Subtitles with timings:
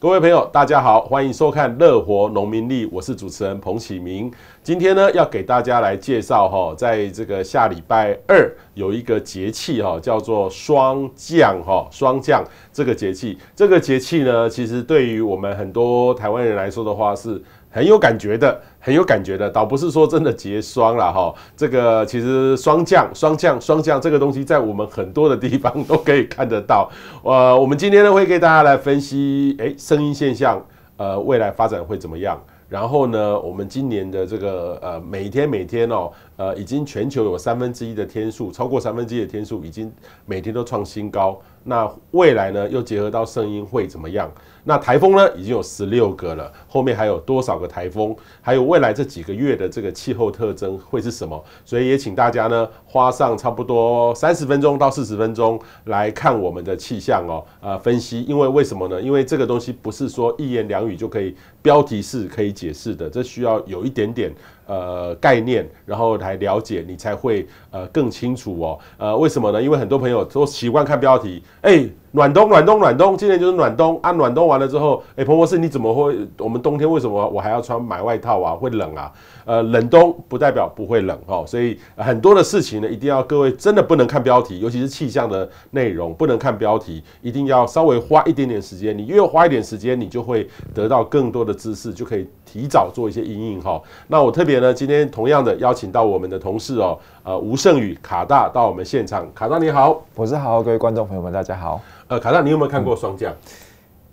[0.00, 4.30] 各位朋友，大家好，欢迎收看《乐活农民历》，我是主持人彭启明。
[4.62, 17.42] 今天呢，要给大家来介绍哈，在这个下礼拜二有一个节气哈，叫做霜降哈，霜降这个节气，这个节气呢，其实对于我们很多台湾人来说的话是。
[17.70, 21.34] 很有感觉的，很有感觉的，倒不是说真的结霜了哈。
[21.56, 26.90] 这个其实霜降、霜降、霜降这个东西，在我们很多的地方都可以看得到。
[27.22, 30.64] 呃，我们今天呢会给大家来分析，诶，声音现象，
[30.96, 32.40] 呃，未来发展会怎么样？
[32.68, 39.90] 然后呢，我们今年的这个呃，每天每天哦，呃，已经全球有三分之一的天数，超过三分之一的天数，已经
[40.26, 41.40] 每天都创新高。
[41.64, 44.30] 那未来呢，又结合到声音会怎么样？
[44.64, 48.14] 那台风呢，已经有十六个了，后面还有多少个台风？
[48.40, 51.42] 还有未来这几个月的这个气候特征会是什么？
[51.64, 58.22] 所以也请大家呢，花上差不多三十分钟到四十分钟来看我们的气象哦，呃，分析。
[58.22, 59.00] 因为为什么呢？
[59.00, 64.32] 因为这个东西不是说一言两语就可以标题式可以解释的，这需要有一点点。
[64.68, 68.78] 呃，概念，然后来了解，你才会呃更清楚哦。
[68.98, 69.62] 呃，为什么呢？
[69.62, 74.12] 因为很多朋友都习惯看标题，哎，暖冬，暖冬，暖冬，今年就是暖冬啊。
[74.12, 76.14] 暖冬完了之后，哎，彭博士，你怎么会？
[76.36, 78.52] 我们冬天为什么我还要穿买外套啊？
[78.54, 79.10] 会冷啊？
[79.46, 81.44] 呃，冷冬不代表不会冷哦。
[81.46, 88.96] 所以很多的事情呢，一定要各位真的不能看标题，尤其是气象的内容，不能看标题，一定要稍微花一点点时间。
[88.96, 93.80] 你越花一点时间，你就会得到更多的知识，就可以提早做一些因应哈。
[94.08, 94.57] 那我特别。
[94.60, 99.26] 呢，今天同样的邀请到我们的同事哦，呃，吴胜宇卡大到我们现场。
[99.34, 101.80] 卡大你好，我是好，各位观众朋友们，大家好。
[102.08, 103.32] 呃，卡大你有没有看过霜降？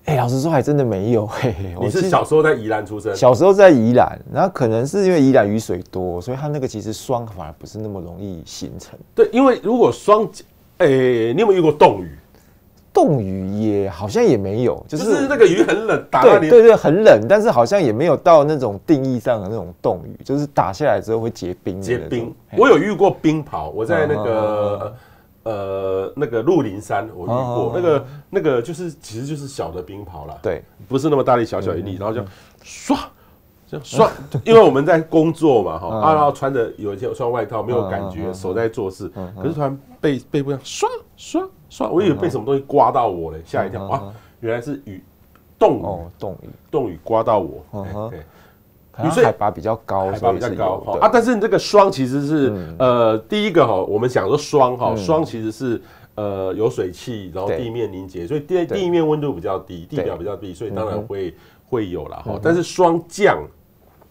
[0.05, 1.25] 哎、老实说还真的没有。
[1.25, 3.15] 嘿 嘿，你是小时候在宜兰出生？
[3.15, 8.97] 小时候在宜兰，然后可能是因为宜兰雨水多，所以它那个其实霜反而不是那么容易形成。
[9.15, 10.29] 对，因为如果霜，
[10.77, 12.11] 哎、欸，你有没有遇过冻雨？
[12.95, 21.81] 冻雨也好像也没有，就是、就是、那个雨很冷，打对对对，很冷，但是好像也没有到那种定义上的那种冻雨，就是打下来之后会结冰。
[21.81, 24.95] 结冰，我有遇过冰雹，我在那个
[25.43, 27.73] 呃那个鹿林山，我遇过。
[27.75, 32.21] 那个那个就是其实就是小的冰雹啦，对，不是那么大力，小小一粒，然后就
[32.63, 32.97] 唰
[33.83, 41.89] 这样唰，因为我们在工作嘛哈，啊然后穿着有一些穿外套，没有感觉，手在做事，可是突然背背部上唰唰。
[41.89, 44.13] 我以为被什么东西刮到我嘞，吓一跳啊！
[44.39, 45.03] 原来是雨，
[45.57, 47.63] 冻雨，冻雨，冻雨刮到我。
[48.09, 48.19] 对，
[49.05, 51.09] 雨水海拔比较高，海拔比较高哈啊！
[51.11, 55.81] 但是你这个霜其实是呃，第一个哈，我们讲说霜哈，霜其实是
[56.15, 61.35] 呃有水汽，然后地面凝结，所以地地面温度比较低，地表比较低，所以当然会
[61.67, 62.39] 会有了哈。
[62.41, 63.43] 但是霜降，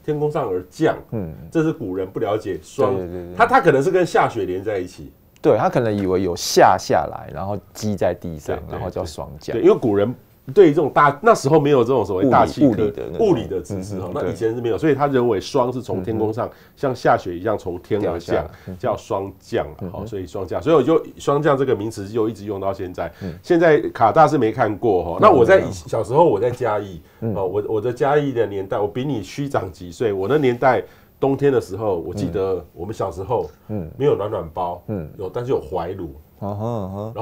[0.05, 2.95] 天空上而降，嗯，这是古人不了解霜，
[3.37, 5.13] 它它可能是跟下雪连在一起。
[5.41, 9.55] 对，他可能以为有下下来，然后积在地上，然后叫霜降。
[9.55, 10.15] 对，因为古人
[10.53, 18.47] 对于这种大那时候没有这种所谓大气物理的物理的知识哈，那以前是没有，所以他认为霜是从天空上像下雪一样从天而降，
[18.79, 19.67] 叫霜降。
[19.91, 23.11] 好，所以霜降，所以我就霜降这个名词就一直用到现在。
[23.43, 30.83] 现在卡大是没看过哈，那我在小时候我在嘉义，哦，我我的嘉义的年代，我比你虚长几岁，我那年代。
[31.21, 36.55] 冬天的时候，我记得我们小时候，嗯，没有暖暖包，嗯，有，但是有怀炉，然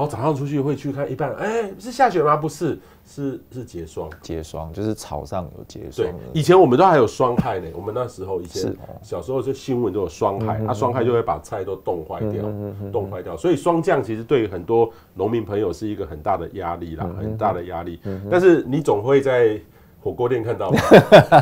[0.02, 2.36] 后早上出去会去看，一半，哎，是下雪吗？
[2.36, 6.08] 不是，是是结霜，结霜就是草上有结霜。
[6.08, 7.68] 对，以前我们都还有霜害呢。
[7.74, 12.42] 我们那时候以前小时候就新闻都有霜害，那霜害就会把菜都冻坏掉，
[12.90, 13.36] 冻坏掉。
[13.36, 18.00] 所以霜降其实对于很多农民朋友是一个很大的压力啦，很大的压力。
[18.30, 19.60] 但是你总会在。
[20.02, 20.80] 火锅店看到吗？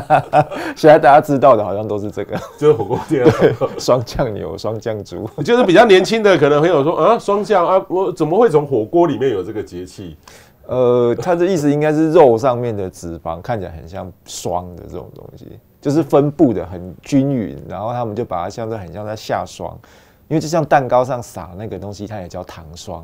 [0.77, 3.25] 现在大家知道的好像都是这个，就是火锅店，
[3.79, 10.15] 双酱牛、双酱猪，就是比较年轻的可能朋友说啊，双酱啊，我怎么会从火锅里面有这个节气？
[10.67, 19.75] 呃，他的意思应该是肉上面的脂肪看起来很像霜的这种东西，就是分布的很均匀，然后他们就把它像在很像在下霜，
[20.27, 23.03] 因为就像蛋糕上撒那个东西，它也叫糖霜。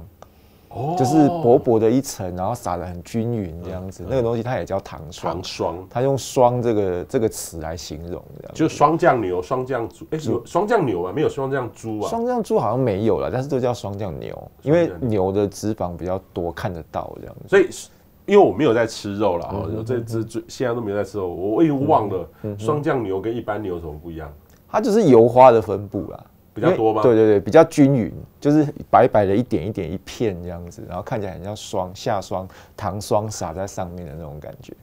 [0.97, 5.33] 就是薄薄的一层，然后撒的很均匀这样子，那个东西它也叫糖霜。
[5.33, 10.05] 糖霜，它用“霜”这个这个词来形容，这样就霜降牛、霜降猪。
[10.11, 11.13] 哎，有霜降牛啊？
[11.13, 12.09] 没有霜降猪啊？
[12.09, 17.47] 霜降猪好像没有了，但是都叫霜降牛，因为牛的脂肪比较多，看得到这样子。
[17.47, 17.67] 所以，
[18.25, 22.27] 因为我没有在吃肉了，这这这现在都没有在吃肉，我已经忘了
[22.57, 24.31] 霜降牛跟一般牛有什么不一样？
[24.69, 26.23] 它就是油花的分布啦。
[26.57, 27.03] 比较多吗？
[27.03, 28.11] 对对对，比较均匀，
[28.41, 34.73] 就是白白的一点一点一片这样子，然后看起来很像霜，下霜糖霜洒在上面的那种感觉。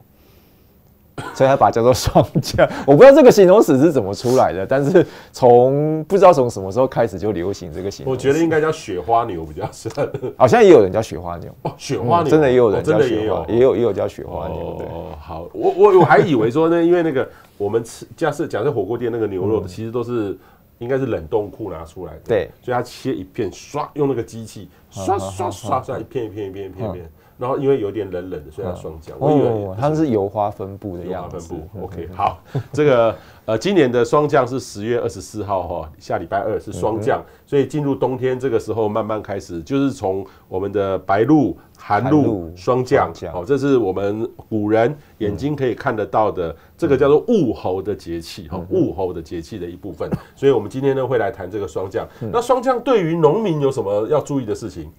[1.33, 2.69] 所以他把它叫做霜降。
[2.85, 8.11] 我不知道这个形容词是怎么出来的，但是从不知道从什么时候开始就流行这个形容。
[8.11, 10.11] 我觉得应该叫雪花牛比较适合。
[10.37, 14.57] 好像也有人叫雪花牛哦，雪花牛、嗯、真的也有人叫雪花，哦、也有也有也有叫雪花牛。
[14.57, 14.87] 哦，对
[15.17, 17.25] 好，我我我还以为说呢，因为那个
[17.57, 20.37] 我们吃假设假设火锅店那个牛肉，其实都是
[20.79, 27.11] 应该是冷冻库拿出来的，对，所以它切一片，刷用那个机器刷 刷刷刷一片一片一片一片一片。
[27.37, 29.15] 然后因为有点冷冷的，所以它霜降。
[29.19, 31.39] 我以为它是油花分布的样子。
[31.39, 32.39] 分布，OK，好，
[32.71, 33.15] 这个
[33.45, 50.09] 呃，今年的霜降是十月二十四号哈，下礼拜二是霜降，所以进入冬天这个时候慢慢开始，就是从我们的白露、寒露、霜降，哦，这是我们古人眼睛可以看得到的，这个叫做物候的节气哈，物候的节气的一部分。
[50.35, 52.07] 所以我们今天呢会来谈这个霜降。
[52.31, 54.89] 那霜降对于农民有什么要注意的事情？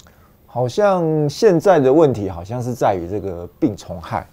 [0.56, 4.26] 好像现在的问题好像是在于这个病虫害，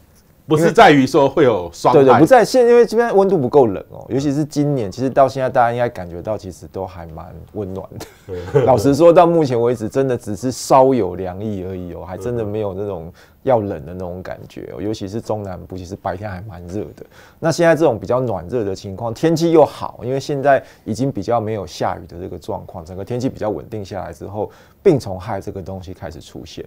[0.48, 2.00] 不是在于说会有霜害。
[2.00, 7.26] 对对，不在现，因为这边温度不够冷哦，尤其是今年，其实到现在大家应该感觉到，其实都还蛮
[7.56, 8.64] 温暖的。
[8.64, 13.12] 老实说，到目前为止，真的只是稍有凉意而已哦，还真的没有那种。
[13.44, 17.06] 要冷的那种感觉，尤其是中南部，其实白天还蛮热的。
[17.40, 24.50] 那现在这种比较暖热的情况，天气又好，因为现在已经比较没有下雨的这个状况，整个天气比较稳定下来之后，
[24.82, 26.66] 病虫害这个东西开始出现。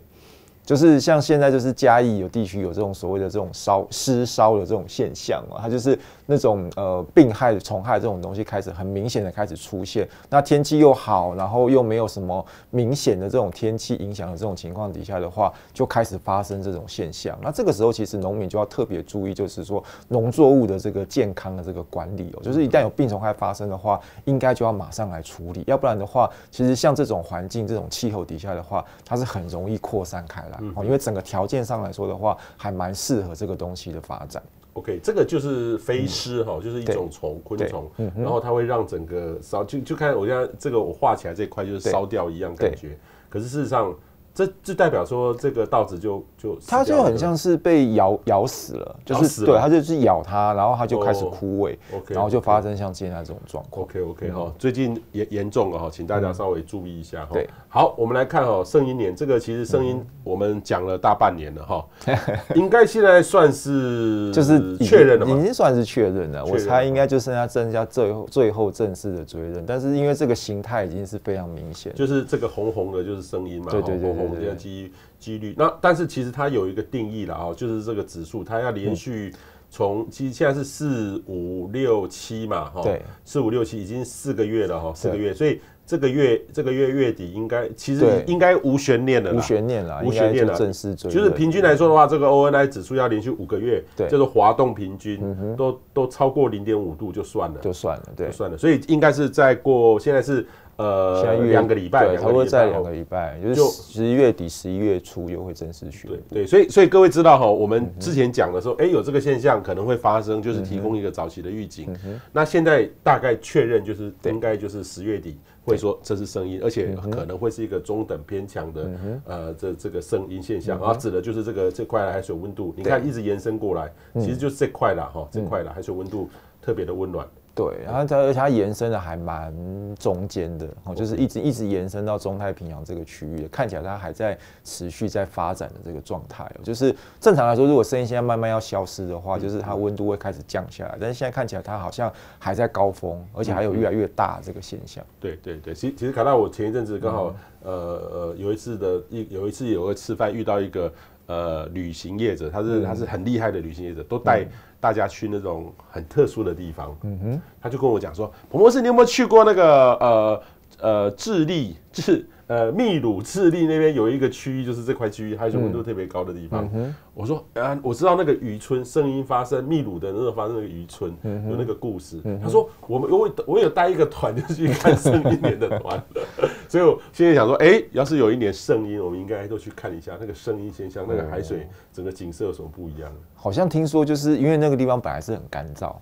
[0.67, 5.97] 就是像现在，就是嘉义有地区有这种所谓的这种烧湿烧的这种现象嘛，它就是
[6.27, 10.07] 那种呃病害虫害这种东西开始很明显的开始出现。
[10.29, 17.39] 那天气又好，然后又没有什么明显的这种天气影响的这种情况底下的话，就开始发生这种现象。
[17.41, 30.56] 那这个时候其实农民就要特别注意，就是说农作物的这个健康的这个管理哦，就是一旦有病虫害发生的话，应该就要马上来处理，要不然的话，其实像这种环境、这种气候底下的话，它是很容易扩散开来。
[30.75, 34.43] 哦，因为整个条件上来说的话，还蛮适合这个东西的发展。
[34.75, 42.99] OK，这个就是飞虱哈，就是一种虫昆虫，然后它会让整个烧，就就看我现在这个我画起来这块就是烧掉一样感觉。
[43.29, 43.95] 可是事实上。
[44.37, 51.75] 这就代表说，这个稻子就就它就很像是被咬咬死了，就是对它就是咬它，然后它就开始枯萎，
[52.09, 53.87] 然后就发生像现在这种状况。
[53.87, 57.31] OK OK 哈，最近严严重了哈，请大家稍微注意一下哈。
[57.33, 61.87] 对，好，我们来看哈，圣婴年这个其实圣音我们讲了大半年了哈，
[62.55, 65.25] 应该现在算是就是确认了？
[65.25, 74.26] 已经算是确认了，我猜应该就剩下剩下最后最后正式的追认，但是因为这个形态已经是非常明显，就是这个红红的，就是声音嘛，对对对。
[74.27, 79.33] 我们这样几几率，那但是其实它有一个定义了啊，就是这个指数，它要连续
[79.71, 100.47] 从其实现在是四五六七嘛，哈，对，四五六七已经四个月了哈，四个月，所以这个月这个月月底应该其实应该无悬念了，无悬念了，无悬念了，正式就是平均来说的话，这个 ONI 指数要连续五个月，对，叫做滑动平均，都都超过零点五度就算了，就算了，对，就算了，所以应该是再过现在是。
[100.77, 106.17] 呃，两个礼拜，差不多在两个礼拜，就是十一月底、十一月初又会正式宣布。
[106.29, 111.97] 对，所以所以各位知道哈，我们之前讲的时候，哎，有这个现象可能会发生，就是提供一个早期的预警。
[112.31, 118.91] 那现在大概确认就是应该就是十月底会说这是声音，而且可能会是一个中等偏强的
[119.25, 123.91] 呃这这个声音现象，然后指的就是这个这块的海水温度，你看一直延伸过来，
[124.21, 126.29] 其实就是这块了哈，这块了海水温度
[126.61, 127.27] 特别的温暖。
[127.57, 129.51] 对，然后它而且它延伸的还蛮
[129.99, 136.47] 中间的哦，就是一直一直延伸到中太平洋这个区域，看起来它还在持续在发展的这个状态。
[136.63, 140.99] 就是正常来说，如果声音现在慢慢要消失的话，就是它温度会开始降下来。
[141.01, 145.03] 但是现在看起来它好像还在高峰，而且还有越来越大这个现象。
[145.19, 150.93] 对对对，其其实卡大我前一阵子刚好呃呃有一次的一有一次有个吃饭遇到一个
[151.25, 154.47] 呃旅行业者，他是他是很厉害的旅行业者，都带。
[154.81, 160.43] 大家去那种很特殊的地方，嗯哼，他就跟我讲说：“彭博士，你有没有去过那个呃
[160.81, 172.21] 呃智利智呃秘鲁智利那边有一个区域，就是这块区域它是温度特别高的地方？”嗯我说啊，我知道那个渔村声音发生，秘鲁的那个发生那个渔村有那个故事。
[172.43, 176.05] 他说我们我我有带一个团，就去看圣音年的团，
[176.69, 183.11] 所以我现在想说，哎，要是有一年圣音，我们应该都去看一下那个圣音现象，那个海水整个景色有什么不一样？
[183.35, 185.95] 好像听说就是因为那个地方本来是很干燥，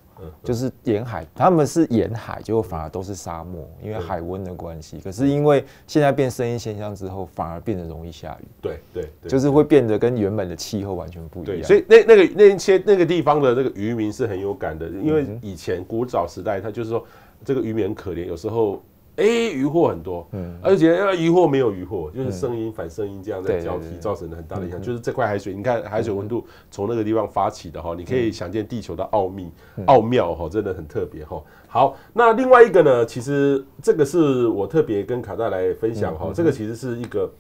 [0.43, 4.99] 就是沿海，他们是沿海，结果反而都是沙漠，因为海温的关系。
[4.99, 8.47] 可是因为现在变声音现象之后，反而变得容易下雨。
[8.61, 11.57] 对对，就是会变得跟原本的气候完全不一样。
[11.57, 17.05] 对，所以那那个那些那个地方的那个渔民是很有感的，因为以前古早时代，他就是说
[17.45, 18.83] 这个渔民很可怜，有时候
[19.17, 24.81] 哎，渔获很多，嗯，而且要渔获没有渔获，就是声音反声音这样在交替，造成了很大的影响。
[24.81, 29.53] 就是这块海水，你看海水温度从那个地方发起的哈，你可以想见地球的奥秘、
[29.87, 31.41] 奥妙哈，真的很特别哈。
[31.69, 37.31] 好，那另外一个呢，其实这个是我特别跟卡大来分享哈，这个其实是一个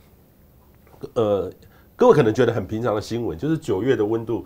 [1.14, 1.50] 呃。
[1.96, 4.44] 各位可能觉得很平常的新闻，就是九月的温度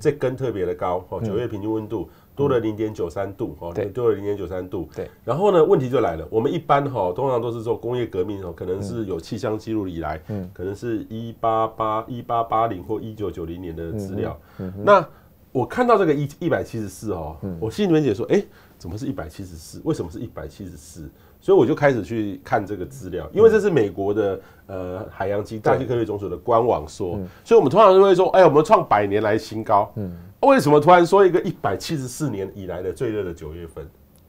[0.00, 4.88] 这根特别的高哦，九月平均温度多了零点九三度哦，多了零点九三度。
[4.94, 10.20] 对，然后呢，问题就来了，我们一般哈通常都是做工业革命哦，可能是有气象记录以来，
[10.52, 14.38] 可能是一八八一八八零或一九九零年的资料。
[14.76, 15.06] 那
[15.52, 18.42] 我看到这个一一百七十四哦，我心里面解说，哎，
[18.76, 19.80] 怎么是一百七十四？
[19.84, 21.08] 为什么是一百七十四？
[21.48, 29.90] 所以我就开始去看这个资料，因为这是美国的呃海洋及大气科学总署的官网说，所以我们通常就会说，哎，我们创百年来新高。
[29.96, 33.82] 嗯，为什么突然说一个一百七十四年以来的最热的九月份？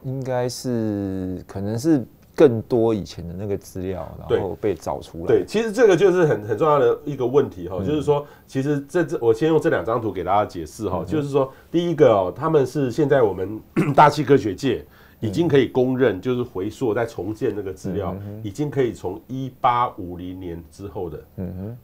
[0.04, 5.26] 应该是可能是更多以前的那个资料，然后被找出来。
[5.26, 13.60] 对，其实这个就是很很重要的一个问题哈，就是说，其实这这我先用这两张图给大家解释哈，就是说，第一个哦，他们是现在我们
[13.94, 14.86] 大气科学界。
[15.20, 21.20] 已经可以公认，就是回溯再重建那个资料，已经可以从一八五零年之后的，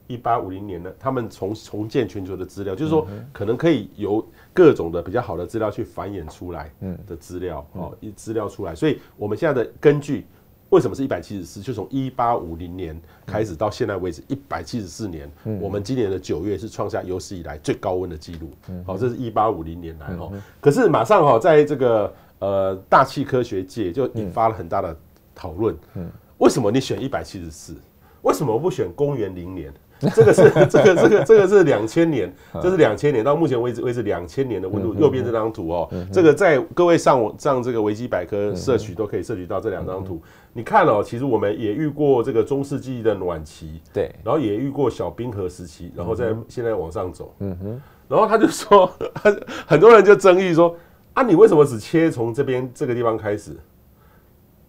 [0.08, 6.72] 一八五零年的，他们重重建全球的资料，就是说可能可以由各种的比较好的资料去繁衍出来
[7.06, 10.26] 的资料，哦，一资料出来，所以我们现在的根据
[10.70, 18.50] 为什么是一百七十四，就从一八五零年开始到现在为止一百七十四年，我们今年的九月是创下有史以来最高温的记录，
[18.86, 22.14] 好，这是一八五零年来哦，可是马上哈，在这个。
[22.40, 24.96] 呃，大气科学界就引发了很大的
[25.34, 25.76] 讨论。
[25.96, 27.76] 嗯，为什么你选一百七十四？
[28.22, 29.74] 为什么不选公元零年？
[30.14, 34.94] 这个是 这个这个这个是两千年，这是两千年到目前为止为止两千年的温度。
[34.96, 40.22] 右边这张图哦，这个在各位上网上这个维基百科摄取都可以摄取到这两张图。
[40.52, 47.34] 你看哦，其实我们也遇过这个中世纪的暖期，对，然后也遇过小冰河时期，然后在现在往上走。
[47.40, 48.92] 嗯哼，然后他就说，
[49.66, 50.76] 很多人就争议说。
[51.16, 53.58] 啊，你为什么只切从这边这个地方开始？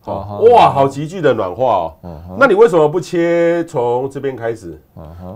[0.00, 2.36] 好哇，好急剧的软化哦。
[2.38, 4.80] 那你为什么不切从这边开始？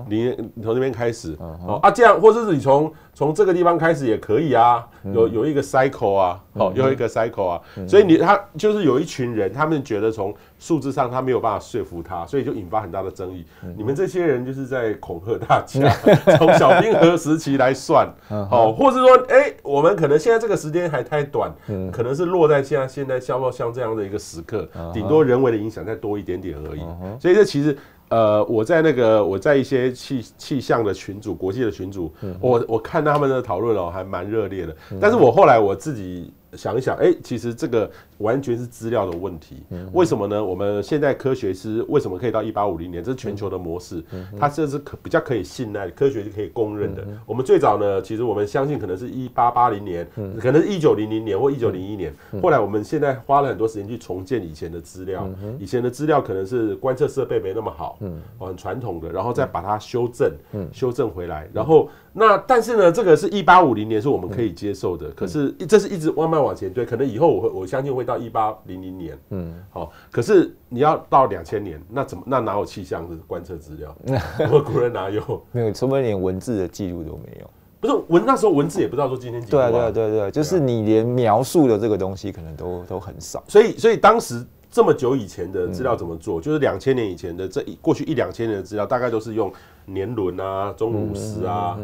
[0.09, 4.87] 你从这边开始哦啊，这样或者是你从从这个地方开始也可以啊。
[5.14, 7.61] 有有一个 cycle 啊，好，有一个 cycle 啊。
[7.88, 13.45] 所以你他就是有一群人，他们觉得从数字上他没有办法说服他，所以就引发很大的争议。
[13.79, 15.88] 你们这些人就是在恐吓大家，
[16.37, 21.50] 从小冰河时期来算，好，或是说，哎，我们可能现在这个时间还太短，
[21.90, 24.69] 可能是落在现在现在像不像这样的一个时刻。
[24.93, 26.81] 顶多人为的影响再多一点点而已，
[27.19, 27.75] 所以这其实
[28.11, 34.76] 呃，我在那个我在一些气气象的群组、国际的群组，我我看到他们的讨论哦，还蛮热烈的。
[35.00, 36.33] 但是我后来我自己。
[36.54, 39.62] 想一想，哎，其实这个完全是资料的问题。
[39.92, 40.45] 为什么呢？
[40.45, 43.02] 我们现在科学是为什么可以到一八五零年？
[43.02, 44.02] 这是全球的模式，
[44.38, 47.07] 它这是可比较可以信赖，科学是可以公认的。
[47.25, 50.07] 我们最早呢，其实我们相信可能是一八八零年，
[50.40, 52.12] 可能是一九零零年或一九零一年。
[52.42, 55.28] 后来我们现在花了很多时间去重建以前的资料，
[55.59, 57.99] 以前的资料可能是观测设备没那么好，
[58.38, 60.33] 很传统的，然后再把它修正，
[60.73, 61.88] 修正回来，然后。
[62.12, 73.97] 那但是呢，这个是一八五零年是我们可以接受的，可是这是一直慢慢往前推，可能以后我会我相信会到一八零零年，嗯，好，可是你要到两千年，那怎么那哪有气象的观测资料？
[74.50, 75.23] 我们古人哪有？
[75.52, 77.50] 没有，除非连文字的记录都没有。
[77.81, 79.71] 不是文那时候文字也不知道说今天几度啊？
[79.71, 84.45] 对对对对，就是你连描述的这个东西可能都都很少，所以所以当时。
[84.73, 86.40] 这么久以前的资料怎么做？
[86.40, 89.52] 就是两千年以前的这一过去一两千年的资料，大概都是用
[89.92, 91.78] 年轮啊、钟乳石啊，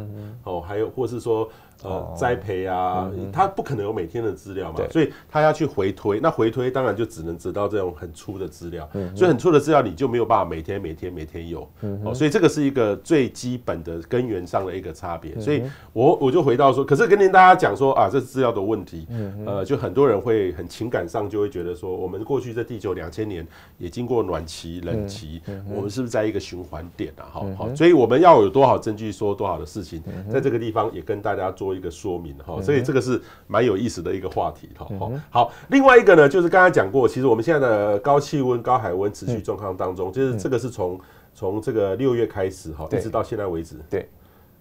[0.45, 1.49] 哦，还有或是说。
[1.87, 6.19] 呃，栽培啊，他不可能有每天的资料嘛，所以他要去回推。
[6.19, 11.61] 那回推当然就只能得到这种很粗的资料，所以很粗的资料你就没有办法每天每天每天有。
[12.05, 15.39] 哦，所以这个是一个最基本的根源上的一个差别。
[15.39, 15.63] 所以
[15.93, 19.07] 我我就回到说，可是跟您大家讲说啊，这是资料的问题。
[19.45, 23.47] 呃，就很多人会很情感上就会觉得说，我们过去在地球两千年
[23.79, 25.41] 也经过暖期、冷期，
[25.73, 27.31] 我们是不是在一个循环点啊？
[27.31, 31.76] 好好，所以我们要有多少证据说多少的事情，在这个地方也跟大家做。
[31.77, 34.89] 做一个说明哈，所以这个是蛮有意思的一个话题哈。
[35.29, 40.99] 好，另外一个呢，就是刚才讲过，其实我们现在的高气温、高海温持续状况当中，就是这个是从
[41.35, 43.77] 从这个六月开始哈，一直到现在为止。
[43.91, 44.09] 对，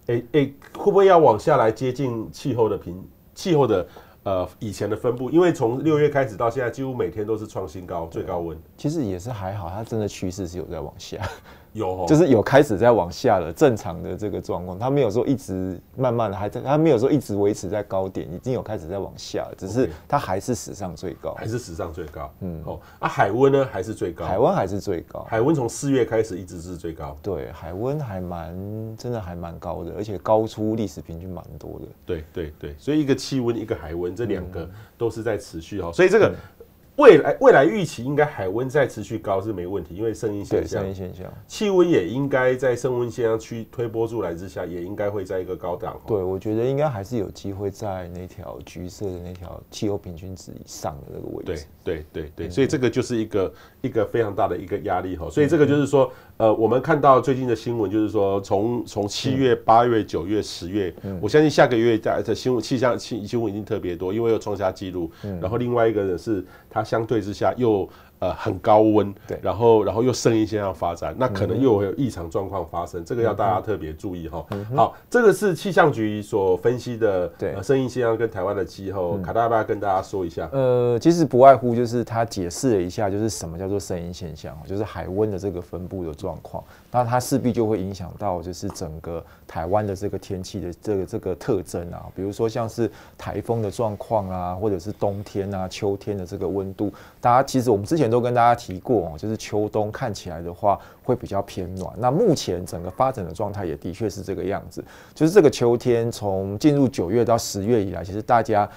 [0.08, 3.02] 哎哎，会不会要往下来接近气候的平
[3.34, 3.86] 气候的
[4.24, 5.30] 呃以前的分布？
[5.30, 8.58] 因为从六月开始到现在，几乎每天都是创新高最高温。
[8.76, 11.18] 其实也是还好，它真的趋势是有在往下。
[11.76, 22.32] 有、哦，就是有开始在往下了，正常的这个状况，它没有说一直慢慢的还在，它没有说一直维持在高点，已经有开始在往下了，只是它还是史上最高，还是史上最高。
[22.40, 27.14] 嗯，哦，啊，海温呢还是最高，海温还是最高，海温从四月开始一直是最高。
[27.22, 28.56] 对，海温还蛮
[28.96, 31.86] 真的还蛮高的，而且高出历史平均蛮多的。
[32.06, 34.66] 对对对，所以一个气温一个海温，这两个
[34.96, 36.34] 都是在持续哦，所以这个。
[36.96, 46.00] 未来未来预期应该海温再持续高是没问题，因为声音现象，圣婴现象，气温也应该在升温现象区推波助澜之下，也应该会在一个高档。
[46.06, 51.66] 对，我觉得应该还是有机会在那条橘色的那条气候平均值以上的那个位置。
[51.84, 55.28] 对对对对，所以这个就是一个一个非常大的一个压力哈。
[55.30, 65.10] 所以这个就是说，呃，我们看到最近的新闻，就是说从从七月、八月、九月、十月，我相信下个月在的新闻气象新新闻已经特别多，因为又创下纪录。
[65.42, 66.82] 然后另外一个呢是它。
[66.86, 67.86] 相对之下又。
[68.18, 74.44] 呃，很高温，对，然后然后又圣婴现象发展，那可能又会有异常状况发生，这个要大家特别注意哈。
[74.74, 80.48] 好，这个是气象局所分析的，对，生意现象跟台湾的气候，卡大巴跟大家说一下？
[80.52, 86.64] 呃，其实不外乎就是他解释了一下，就是什么叫做生意现象，就是海温的这个分布的状况，
[86.96, 98.06] 那它势必就会影响到就是整个台湾的这个天气的这个这个特征啊，比如说像是台风的状况啊，或者是冬天啊、秋天的这个温度，大家其实我们之前。
[98.06, 101.92] 都跟大家提过哦，就是秋冬看起来的话会比较偏暖。
[101.98, 104.80] 那目前整个发展的状态也的确是这个样子，
[105.12, 108.68] 就是这个秋天从进入九月到十月以来，其实大家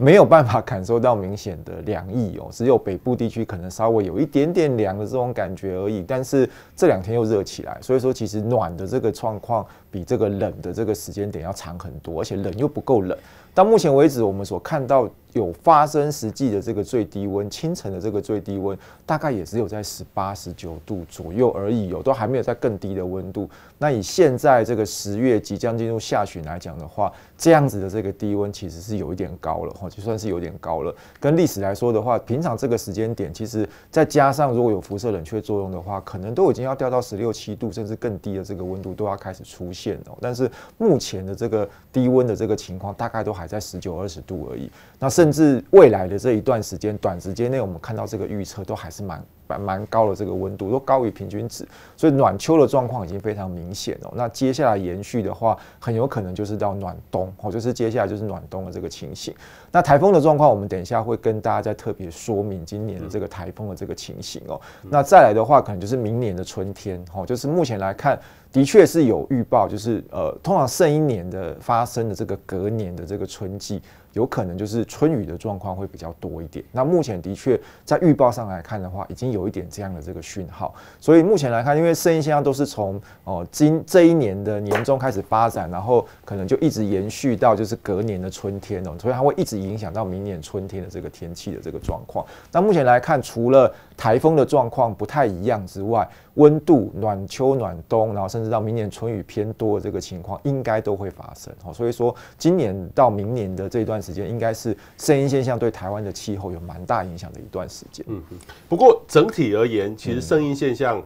[0.00, 6.04] 没有办法感受到明显的凉意哦，只有北部地区可能稍微有一点点凉的这种感觉而已。
[6.06, 13.18] 但是这两天又热起来，所以说其实暖的这个状况比这个冷的这个时间点要长很多，而且冷又不够冷。
[13.58, 23.50] 到目前为止，我们所看到有发生实际的这个最低温，清晨的这个最低温大概也只有在十八、十九度左右而已，有都还没有在更低的温度。
[23.78, 30.94] 那以现在这个十月即将进入下旬来讲的话，这样子的这个低温其实是有一点高了，哈，就算是有点高了。
[31.18, 40.16] 跟历史来说的话，平常这个时间点，其实再加上如果有辐射冷却作用的话，可能都已经要掉到十六七度，甚至更低的这个温度都要开始出现了。
[40.20, 54.12] 但是目前的这个低温的这个情况，大概都还在十九二十度而已，那甚至未来的这一段时间，短时间内我们看到这个预测都还是蛮蛮蛮高的，这个温度都高于平均值，所以暖秋的状况已经非常明显哦。
[54.14, 59.34] 那接下来延续的话，很有可能就是到暖冬哦，就是接下来就是暖冬的这个情形。
[59.72, 64.60] 那台风的状况，我们等一下会跟大家再特别说明今年的这个台风的这个情形哦。
[64.82, 68.18] 那再来的话，可能就是明年的春天哦，就是目前来看。
[68.52, 73.82] 的确是有预报，就是呃，通常剩一年的发生的这个隔年的这个春季，
[74.14, 76.64] 有可能就是春雨的状况会比较多一点。
[76.72, 80.74] 那目前的确在预报上来看的话，已经有一点这样的这个讯号。
[80.98, 92.24] 所以目前来看，因为圣婴现象都是从哦、今这一年的年中开始发展，然后可能就一直延续到就是隔年的春天哦，所以它会一直影响到明年春天的这个天气的这个状况。
[92.50, 101.52] 那目前来看，除了台风的状况不太一样之外，温度暖秋暖冬，然后甚至到明年春雨偏多的这个情况，应该都会发生。
[101.72, 108.04] 所以说今年到明年的这段时间，应该是圣婴现象对台湾的气候有蛮大影响的一段时间。
[108.08, 108.22] 嗯，
[108.68, 111.02] 不过整体而言，其实圣婴现象。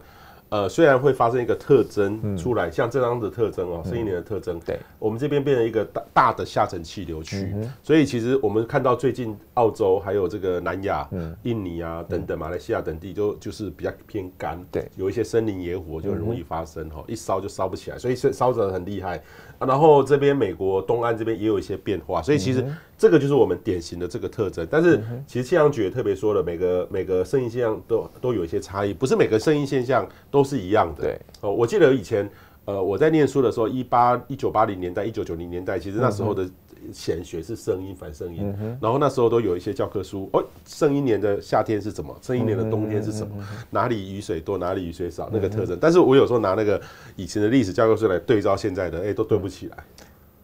[0.53, 11.09] 呃，虽然会发生一个特征出来，像这样的特征哦，圣婴年的特征，对，我们这边变成一个大大的下沉气流区，所以其实我们看到最近澳洲还有这个南亚、
[11.41, 19.19] 印尼啊等等马来西亚等地，就就是比较偏干，对，有一些森林野火就很容易发生哈，一烧就烧不起来，所以烧着很厉害。
[19.57, 22.63] 然后这边美国东岸这边也有一些变化，所以其实
[22.97, 24.67] 这个就是我们典型的这个特征。
[24.69, 31.03] 但是其实气象局也特别说了，每个每个声音现象都都有一些差异，不是每个声音现象都是一样的。
[31.03, 32.29] 对，哦，我记得以前
[32.65, 36.49] 呃我在念书的时候，一八一九八零年代、一九九零年代，其实那时候的。
[36.91, 42.13] 显学是声音反声音，嗯，然后那时候都有一些教科书哦，声音年的夏天是什么？
[42.21, 43.41] 声音年的冬天是什么？
[43.69, 45.77] 哪里雨水多，哪里雨水少，那个特征。
[45.79, 46.81] 但是我有时候拿那个
[47.15, 49.77] 以前的历史教科书来对照现在的，哎，都对不起来。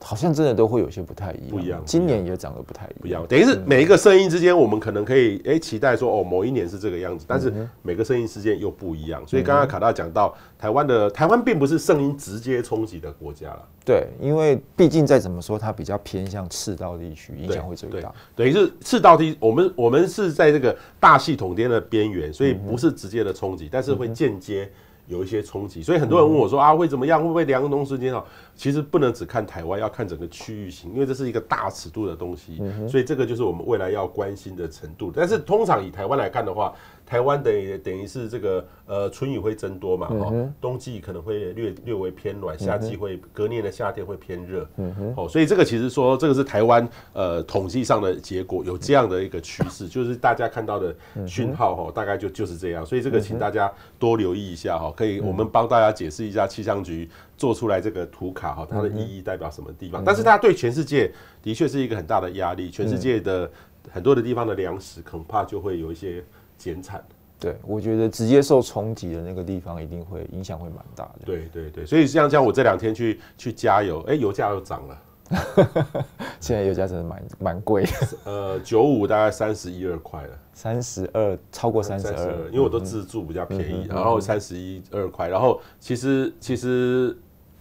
[0.02, 1.82] 好像真的都会有些不太一样，不一样。
[1.86, 3.26] 今年也长得不太一样，不一样。
[3.28, 9.22] 等于是每一个声音之间，我们可能可以哎期待说哦，某一年是这个样子，但是每个声音之间又不一样。
[9.28, 13.68] 所以刚刚卡大讲到台湾的台湾并不是声音直接冲击的国家了。
[13.86, 18.14] 对，因为毕竟再怎么说，它比较偏向赤道地区，影响会最大。
[18.36, 24.72] 等于是赤道地，我们我们是在这个大系统间的边缘，所以不是直接的冲击，但是会间接。
[25.10, 27.20] 有一些冲击，所以很多人问我说啊，会怎么样？
[27.20, 28.24] 会不会两个同时间啊？
[28.56, 35.12] 其实不能只看台湾，要看整个区域性，因为这是一个大尺度的东西，所以这个就是我们未来要关心的程度。
[35.14, 36.74] 但是通常以台湾来看的话，
[37.10, 50.96] 台湾等于等于是这个呃春雨会增多嘛，哈、嗯，冬季可能会略略微偏暖，夏季会、嗯、隔年的夏天会偏热，嗯哼，哦，所以这个其实说这个是台湾呃统计上的结果，有这样的一个趋势， 就是大家看到的
[51.26, 63.50] 讯号哈，大概就就是这样，所以这个请大家多留意一下哈，可以我们帮大家解释一下气象局做出来这个图卡哈，它的意义代表什么地方，但是它对全世界的确是一个很大的压力，全世界的。
[63.92, 66.24] 很多的地方的粮食恐怕就会有一些
[66.60, 67.04] 减产。
[67.40, 71.20] 对，我觉得直接受冲击的那个地方一定会影响会蛮大的。
[71.26, 75.02] 对对对，所以像像，我这两天去去加油，哎，油价又涨了。
[76.42, 77.86] 现在油价真的蛮蛮贵。
[78.26, 80.38] 呃，九五大概三十一二块了。
[80.54, 87.18] 三十二，超过三十二，因为我都自助比较便宜，然后三十一二块，然后其实其实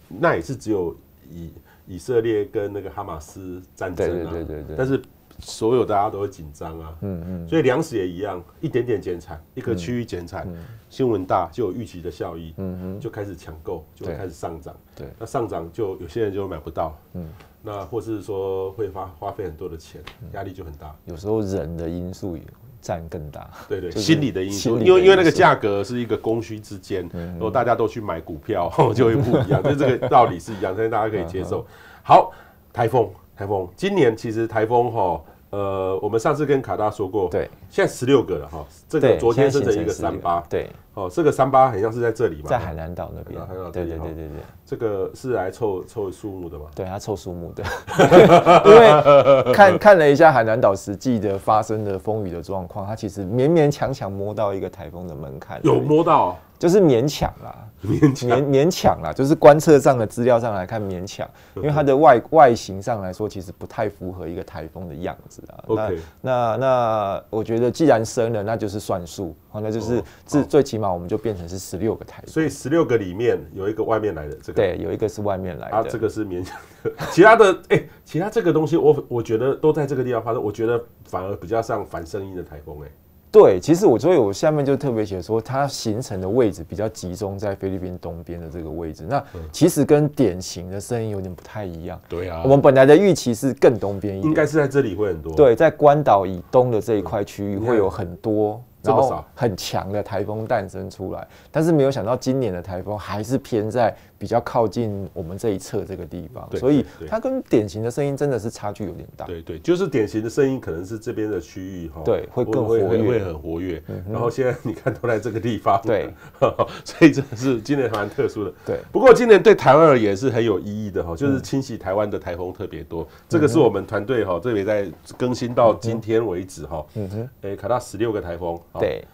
[0.09, 0.93] 那也是只有
[1.31, 1.53] 以
[1.87, 5.01] 以色列跟那个哈马斯战争啊，对对对对对，但是。
[5.39, 10.47] 所有大家都会紧张啊，嗯嗯，所以粮食也一样，一点点减产，一个区域减产，
[10.89, 17.27] 新闻大就有预期的效益，嗯嗯，就开始抢购，就会开始上涨，对，那上涨就有些人就买不到，嗯，
[17.61, 20.01] 那或是说会花花费很多的钱，
[20.33, 20.95] 压力就很大。
[21.05, 22.43] 有时候人的因素也
[22.81, 31.65] 占更大，对对，心理的因素，因为因为那个价格是一个供需之间，如果大家都去买股票， 就会不一样，就 这个道理是一样，所以大家可以接受。
[32.03, 32.31] 好，
[32.73, 33.09] 台风。
[33.39, 33.65] 台风。
[33.73, 35.21] 今年其实台风哈，
[35.51, 47.63] 呃，我们上次跟卡大说过，对，现在十六个了哈，这个昨天生成一个三八，对，哦，这个三八很像是在这里嘛，在海南岛那边，对对对对对，这个是来凑凑树木的嘛，对，它凑树木的，
[48.65, 56.37] 因为看看了一下海南岛实际的发生的风雨的状况，它其实勉勉强强摸到一个台风的门槛，有摸到。
[56.59, 65.63] 就是勉强啦，勉勉勉强啦，就是观测上的资料上来看勉强，因为它的外外形上来说，其实不太符合一个台风的样子啊。
[65.69, 72.29] 那那那，我觉得既然生了，那就是算数，那就是最最起码我们就变成是十六个台风。
[72.29, 82.91] 所以十六个里面有一个外面来的这个，对，有一个是外面来的，啊，这个是勉强的，其他的哎、 欸，其他这个东西我我觉得都在这个地方发生，我觉得反而比较像反声音的台风哎。
[83.31, 89.05] 对，其实我所以，我下面就特别写说，它形成的位置比较集中在菲律宾东边的这个位置。
[89.07, 91.99] 那其实跟典型的声音有点不太一样。
[92.09, 95.33] 对啊，我们本来的预期是更东边一点，应该是在这里会很多。
[95.35, 98.61] 对，在关岛以东的这一块区域会有很多。
[98.81, 109.25] 然后很强的台风诞生出来，但是没有想到今年的台风还是偏在比较靠近我们这一侧这个地方，所以它跟典型的声音真的是差距有点大。
[109.25, 113.81] 对对，就是典型的声音可能是这边的区域哈，对，会更活跃，会很活跃。
[114.11, 116.13] 然后现在你看都在这个地方，对，
[116.83, 118.53] 所以真的是今年还蛮特殊的。
[118.65, 124.85] 对，不过今年对台湾而言是很有意义的哈，就是侵袭台湾的台风特别多，这个是我们团队哈特别在
[125.17, 128.59] 更新到今天为止哈，嗯哼，诶，卡到十六个台风。
[128.79, 129.05] 对，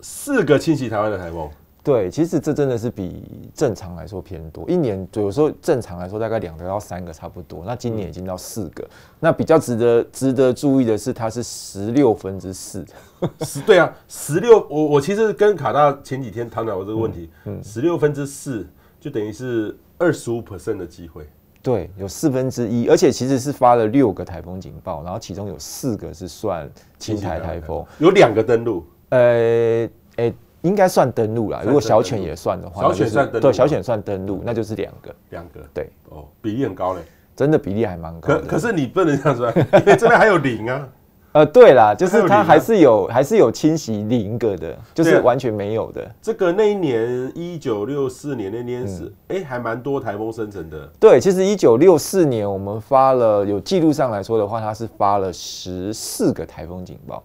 [0.00, 1.48] 四个侵袭台湾的台风。
[1.82, 4.68] 对，其实这真的是比正常来说偏多。
[4.68, 8.86] 一年有时候正常来说大概两个到三个差不多，那今年已经到四个。
[9.18, 12.84] 那比较值得值得注意的是，它是十六分之四。
[13.40, 14.66] 十对啊，十六。
[14.68, 18.66] 我我其实跟卡大前几天谈到过这个问题，嗯，十六分之四
[19.00, 21.26] 就等于是二十五 percent 的机会。
[21.62, 28.82] 对，有四分之一，而且其实是发了六个台风警报，然后其中有四个是算青台台风，有两个登陆。
[29.10, 31.62] 呃，诶，应该算登陆啦。
[31.64, 37.00] 如果小犬也算的话，小犬算登陆，对，小犬算登陆，那就是两个，两个，对，哦，比例很高嘞，
[37.34, 38.28] 真的比例还蛮高。
[38.28, 39.48] 可可是你不能这样说，
[39.80, 40.88] 因为这边还有零啊。
[41.32, 46.04] 呃，对啦，就是它还是有，还是有侵袭零个的，就是完全没有的。
[46.20, 50.90] 这个那一年一九六四年那年是，哎，还蛮多台风生成的。
[50.98, 57.22] 对，其实一九六四年我们发了，有记录上来说的话，它是发了十四个台风警报。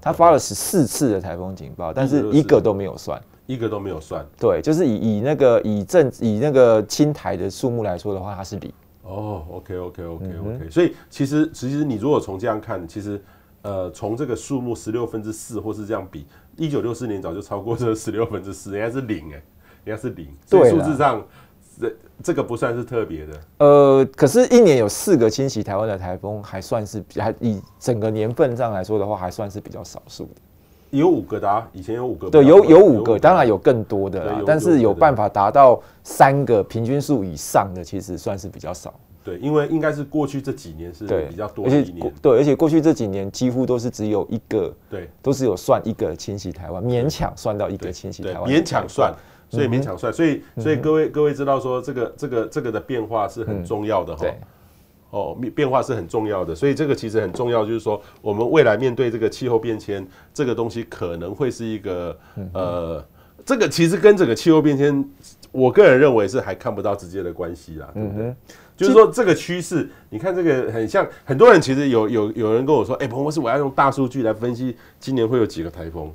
[0.00, 4.24] 他发了十四次的台风警报，但是一个都没有算，一个都没有算。
[4.38, 8.72] 对，就是以以那个以正以那个青台的数目来说的话，它是零。
[9.02, 13.22] 哦，OK OK OK OK，所以其实其实你如果从这样看，其实
[13.62, 16.26] 呃从这个数目十六分之四或是这样比，
[16.56, 19.42] 一九六四年早就超过这十六分之四，人家是零哎，
[19.84, 21.22] 人家是零，所以数字上。
[21.80, 30.30] 这这个不算是特别的，呃，可是，一年有四个侵袭台湾的台风，还算是还以整个年份上来说的话，还算是比较少数的。
[30.90, 38.92] 有五个的啊，以前有五个，对，有有五个，当然有更多的啦，但是有办法达到三个平均数以上的，其实算是比较少。
[39.22, 49.14] 对，因为应该是过去这几年是比较多一年，对，而且过去这几年几乎都是只有一个，对，都是有算一个侵袭台湾，勉强算到一个侵袭台湾，勉强算。
[49.48, 54.26] 所以勉强算，所以所以各位各位知道说这个这个这个的变化是很重要的哈。
[55.10, 62.14] 哦，变化是很重要的，所以这个其实很重要，就是说我们未来面对这个气候变迁，这个东西可能会是一个
[62.52, 63.02] 呃，
[63.42, 65.02] 这个其实跟整个气候变迁，
[65.50, 68.34] 我个人认为是还看不到直接的关系啦，对不对？
[68.76, 76.12] 就是说这个趋势，你看这个很像很多人其实有有有人跟我说，哎，彭博士，我要用大数据来分析今年会有几个台风。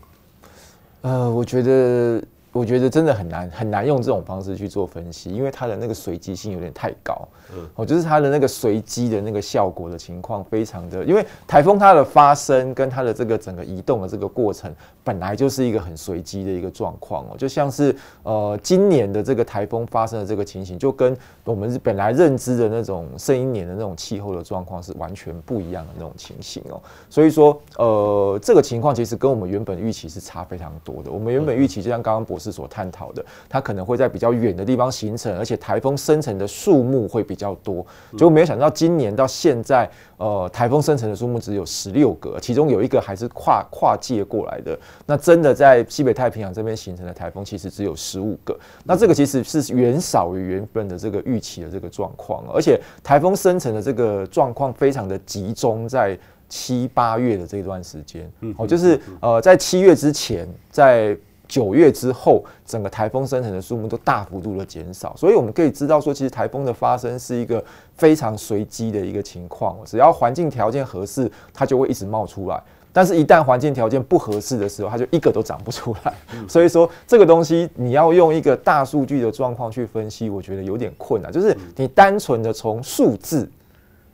[1.02, 2.24] 呃，我觉得。
[2.54, 7.28] 我觉得真的很难很难用这种方式去做分析，因为它的那个随机性有点太高。
[7.56, 26.80] 嗯，哦，就是它的那个随机的那个效果的情况非常的，因为台风它的发生跟它的这个整个移动的这个过程本来就是一个很随机的一个状况哦，就像是呃今年的这个台风发生的这个情形，就跟我们本来认知的那种圣一年的那种气候的状况是完全不一样的那种情形哦。
[27.10, 31.12] 所以说呃这个情况其实跟我们原本预期是差非常多的。
[31.12, 37.86] 我们原本预期就像刚刚博士是所探讨的，它可能会在比较远的地方形成，而且台风生成的数目会比较多。
[38.12, 44.78] 结果没有想到，今年到现在，呃，台风生成的数目只有十六个，其中有一个还是跨跨界过来的。
[45.06, 48.58] 那真的在西北太平洋这边形成的台风，其实只有十五个。
[48.84, 56.18] 那这个其实是远少于原本的这个预期的这个状况，而且台风生成的这个状况非常的集中在
[56.50, 58.30] 七八月的这段时间。
[58.58, 61.18] 哦，就是呃，在七月之前，在
[61.54, 67.64] 九月之后，整个台风生成的数目都大幅度的减少，所以我们可以知道说，其实台风的发生是一个
[67.96, 72.58] 非常随机的一个情况，只要环境条件合适，它就会一直冒出来；
[72.92, 76.12] 但是，一旦环境条件不合适的时候，它就一个都长不出来。
[76.50, 83.48] 所以说，这个东西你要用一个大数据的状况去分析，我觉得有点困难，就是你单纯的从数字。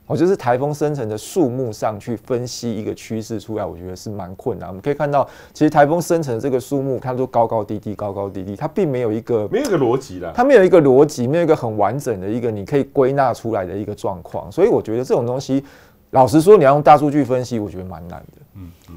[0.09, 4.67] 我就是台风生成的数目上去分析一个趋势出来，我觉得是蛮困难。
[4.67, 14.51] 我们可以看到，其实台风生成的这个数目，它都高高低低，高高低低，它并没有一个没有一个逻辑的，它没有一个逻辑，没有一个很完整的一个你可以归纳出来的一个状况。
[14.51, 15.63] 所以我觉得这种东西，
[16.09, 18.41] 老实说，你要用大数据分析，我觉得蛮难的。
[18.55, 18.95] 嗯嗯，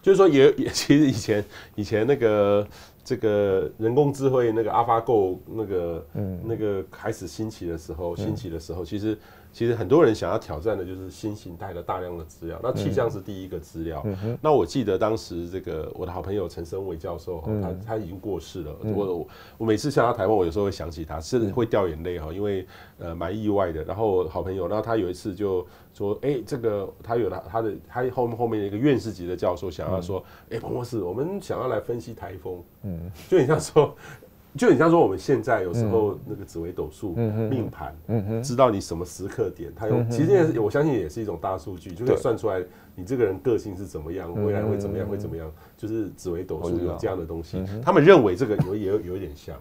[0.00, 2.66] 就是说也也 其实以前以前那个
[3.04, 9.18] 这个人工智慧那个 AlphaGo 那个嗯那个开始兴起的时候，兴起的时候，其实。
[9.52, 14.04] 其实很多人想要挑战的就是新形态的大量的资料，那气象是第一个资料。
[14.40, 18.76] 那我记得当时这个我的好朋友陈生伟教授，他他已经过世了。
[18.94, 22.66] 我我每次下到台湾，我有时候会想起他，是会掉眼泪哈，因为
[22.98, 23.82] 呃蛮意外的。
[23.84, 33.94] 然后好朋友，然后他有一次就说，哎，这个他有了他的他后面后面的一个院士级的教授想要说，哎，彭博士，我们想要来分析台风，嗯，就你像说。
[34.56, 37.94] 就很像说，我们现在有时候那个紫微斗数命盘，
[38.42, 42.60] 知道你什么时刻点，它用其实我相信也是一种大数据，就可以算出来
[42.94, 47.62] 你这个人个性是怎么样，未来会怎么样，会怎么样，就是紫微斗数有这样的东西。
[47.82, 49.54] 他们认为这个有也有有一点像，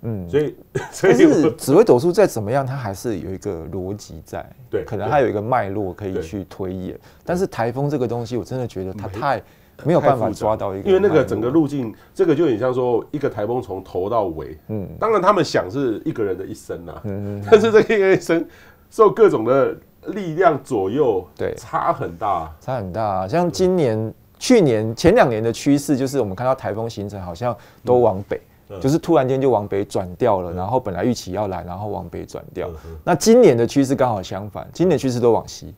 [0.00, 0.54] 嗯，所以
[0.90, 6.98] 所以紫微斗数再怎么样，它还是有一个逻辑在，对，可能它有一个脉络可以去推演。
[7.24, 9.42] 但是台风这个东西，我真的觉得它太。
[9.84, 18.46] 没有办法抓到一个，因为那个整个路径，这个就很像说一个台风从头到尾，嗯，当然他们想是一个人的一生呐，嗯，但是这个一生
[18.90, 23.26] 受各种的力量左右，对，差很大，差很大。
[23.26, 28.40] 像今年、去年、前两年的趋势，就是我们看到台风形成好像都往北。
[28.80, 32.68] 就是突然间就往北转掉了，然后本来预期要来，然后往北转掉。
[33.04, 35.74] 那今年的趋势刚好相反，今年趋势都往西。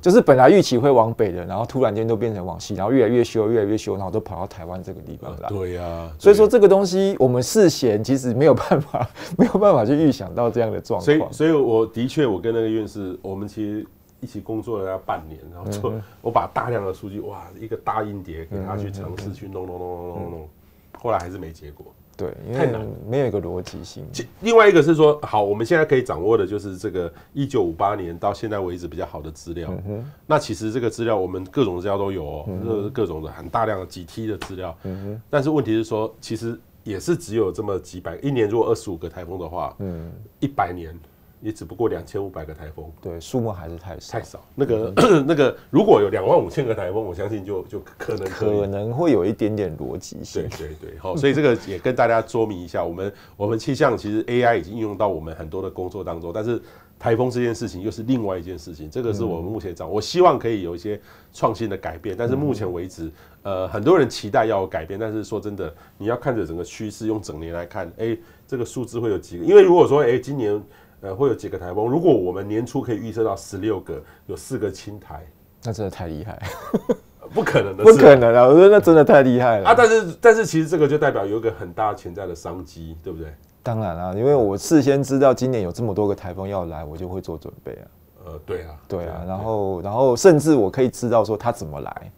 [0.00, 5.48] 就是本来预期会往北的，然后突然间都变成往西，然后越来越修，越来越修，然后都跑到台湾这个地方来。
[5.48, 11.04] 对呀，所以说这个东西我们事先其实没有办法， 没有办法去预想到这样的状况。
[11.04, 13.86] 所以，所以我的确，我跟那个院士，我们其实
[14.20, 20.48] 一起工作了要半年，然后做，我把大量的数据，哇，一个大硬碟给他去尝试去弄弄弄弄弄弄，
[20.98, 21.86] 后来还是没结果。
[22.20, 24.04] 对，太难，没有一个逻辑性。
[24.42, 29.72] 另外一个是说，好，我们现在可以掌握的就是这个一九五八年到现在为止比较好的资料。
[30.26, 34.76] 那其实这个资料我们各种资料都有哦，各各种的很大量的几 T 的资料。
[35.30, 40.94] 但是问题是说，其实也是只有这么几百，一年如果二十五个台风的话，嗯，一百年。
[41.40, 44.12] 也只不过两千五百个台风，对，数目还是太少。
[44.12, 44.44] 太少。
[44.54, 50.46] 那个、嗯、 那个，如果有两万五千个台风，我相信就就可能可， 可能会有一点点逻辑性。
[50.50, 56.60] 对对对，好，所以这个也跟大家说明一下，我们 我们气象其实 AI 已经应用到我们很多的工作当中，但是
[56.98, 59.94] 台风这件事情又是另外一件事情，这个是我们目前掌握。
[59.94, 61.00] 我希望可以有一些
[61.32, 63.10] 创新的改变，但是目前为止，
[63.44, 69.44] 呃，很多人期待要有改变，但是说真的，你要看着整个趋势，用整年来看，哎、欸，这个数字会有几个？
[69.46, 70.62] 因为如果说，哎、欸，今年。
[71.02, 71.88] 呃，会有几个台风？
[71.88, 75.26] 如果我们年初可以预测到十六个，有四个青台，
[75.64, 76.40] 那真的太厉害，
[77.32, 78.46] 不可能的，不可能啊！
[78.46, 79.74] 我觉得那真的太厉害了啊！
[79.76, 83.32] 但是，但是其实这个就代表有一个很大潜在的商机，对不对？
[83.62, 87.84] 当然啊，因为我事先知道今年有这么多个台风要来，我就会做准备啊。
[88.26, 92.12] 呃，对啊，对啊，然后然后甚至我可以知道说他怎么来，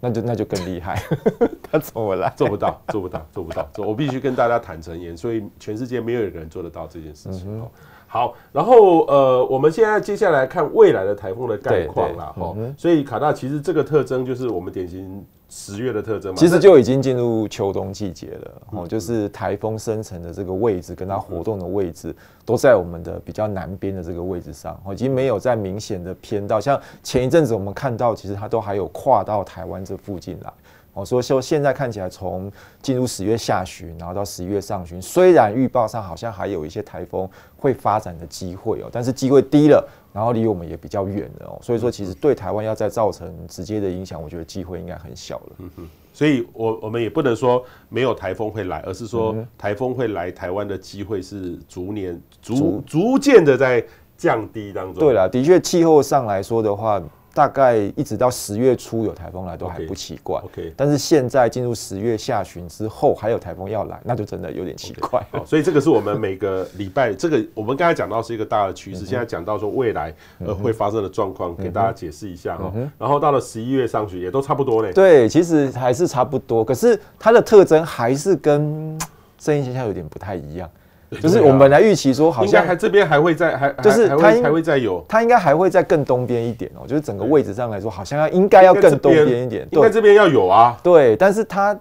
[0.00, 1.02] 那就那就更厉害，
[1.70, 2.32] 他怎么来？
[2.36, 7.58] 做不到，做不到，做不到，我必须跟大家坦诚言，所以全世界没有一个人做得到这件事情。
[7.60, 7.68] 嗯
[8.10, 22.14] 好，然后呃，我们现在接下来看未来的台风的概况啦，哈、嗯，所以卡大其实这个特征就是我们典型十月的特征嘛，其实就已经进入秋冬季节了，哦、嗯，就是台风生成的这个位置跟它活动的位置
[22.46, 30.52] 都在我们的比较南边的这个位置上，哦，已经没有再明显的偏到，像前一阵子我们看到，其实它都还有跨到台湾这附近来。
[30.98, 32.50] 我说说，现在看起来从
[32.82, 45.52] 进入十月下旬，然后到十一月上旬，虽然预报上好像还有一些台风会发展的机会哦，但是机会低了，然后离我们也比较远了哦，所以说其实对台湾要再造成直接的影响，我觉得机会应该很小了。
[45.58, 53.84] 嗯哼，所以我我们也不能说没有台风会来，而是说台风会来台湾的机会是逐年逐逐渐的在
[54.16, 54.94] 降低当中。
[54.94, 57.00] 对了，的确气候上来说的话。
[57.38, 60.40] 大概一直到十月初有台风来都还不奇怪。
[60.40, 65.24] OK，但是现在进入十月下旬之后还有台风要来，那就真的有点奇怪。
[65.30, 70.12] 好，所以这个是我们每个礼拜这个我们刚才讲到是一个大的趋势，现在讲到说未来
[70.44, 72.72] 呃会发生的状况，给大家解释一下哈。
[72.98, 74.92] 然后到了十一月上旬也都差不多嘞。
[74.92, 78.98] 对，其实还是差不多，可是它的特征还是跟
[79.38, 80.68] 圣婴现象有点不太一样。
[81.22, 86.86] 就是我们本来预期说，好像还这边还会再还就是它还会再有，它应该还会再更东边一点哦。
[86.86, 89.66] 就是整个位置上来说，好像要应该要更东边一点。
[89.70, 90.78] 应该这边要有啊。
[90.82, 91.74] 对，但是它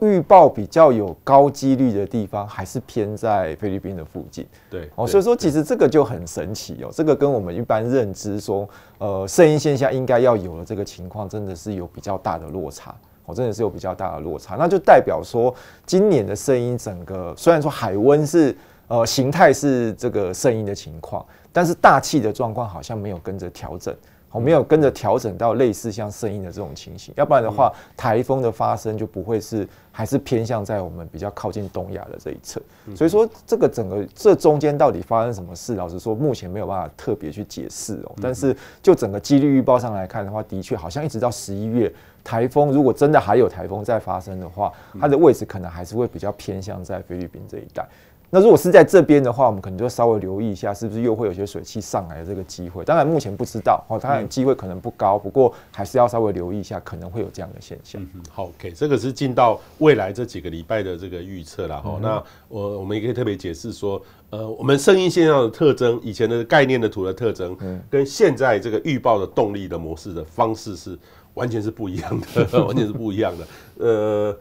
[0.00, 4.44] 预报比较有高几率的地方，还是偏在菲律宾的附近。
[4.68, 6.88] 对哦，所以说其实这个就很神奇哦。
[6.90, 8.68] 这个跟我们一般认知说，
[8.98, 12.92] 呃，声音现象应该要有的这个情况，真的是有比较大的落差。
[13.26, 14.56] 哦，真的是有比较大的落差。
[14.56, 15.54] 那就代表说，
[15.86, 18.52] 今年的声音整个虽然说海温是。
[18.88, 23.94] 呃，形态是这个圣婴的情况，但是大气的状况好像没有跟着调整，
[24.32, 32.60] 哦，没有跟着调整到类似像圣婴的这种情形，要不然的话，台风的发生就不会是还是偏向在我们比较靠近东亚的这一侧。
[32.94, 38.12] 所以说，这个整个这中间到底发生什么事，老实说，目前没有办法特别去解释哦。
[38.20, 41.90] 但是就整个几率预报上来看的话，的确好像一直到十一月，
[42.22, 47.86] 台风如果真的还有台风再发生的话，它的位置可能还是会比较偏向在菲律宾这一带。
[48.34, 52.82] 那如果是在这边的话，我们可能就稍微留意一下，是不是又会有些水汽上来的这个机会？
[52.82, 58.00] 当然目前不知道哦，当然机会可能不高，不过还是要稍微留意一下，可能会有这样的现象。
[58.14, 61.98] 嗯，好，OK，这个是进到未来这几个礼拜的这个预测了哈。
[62.00, 67.54] 那我我们也可以特别解释说，呃，我们声音现象的特征，以前的概念的图的特征，
[67.90, 70.98] 跟现在这个预报的动力的模式的方式是
[71.34, 73.46] 完全是不一样的， 完全是不一样的。
[73.84, 74.36] 呃。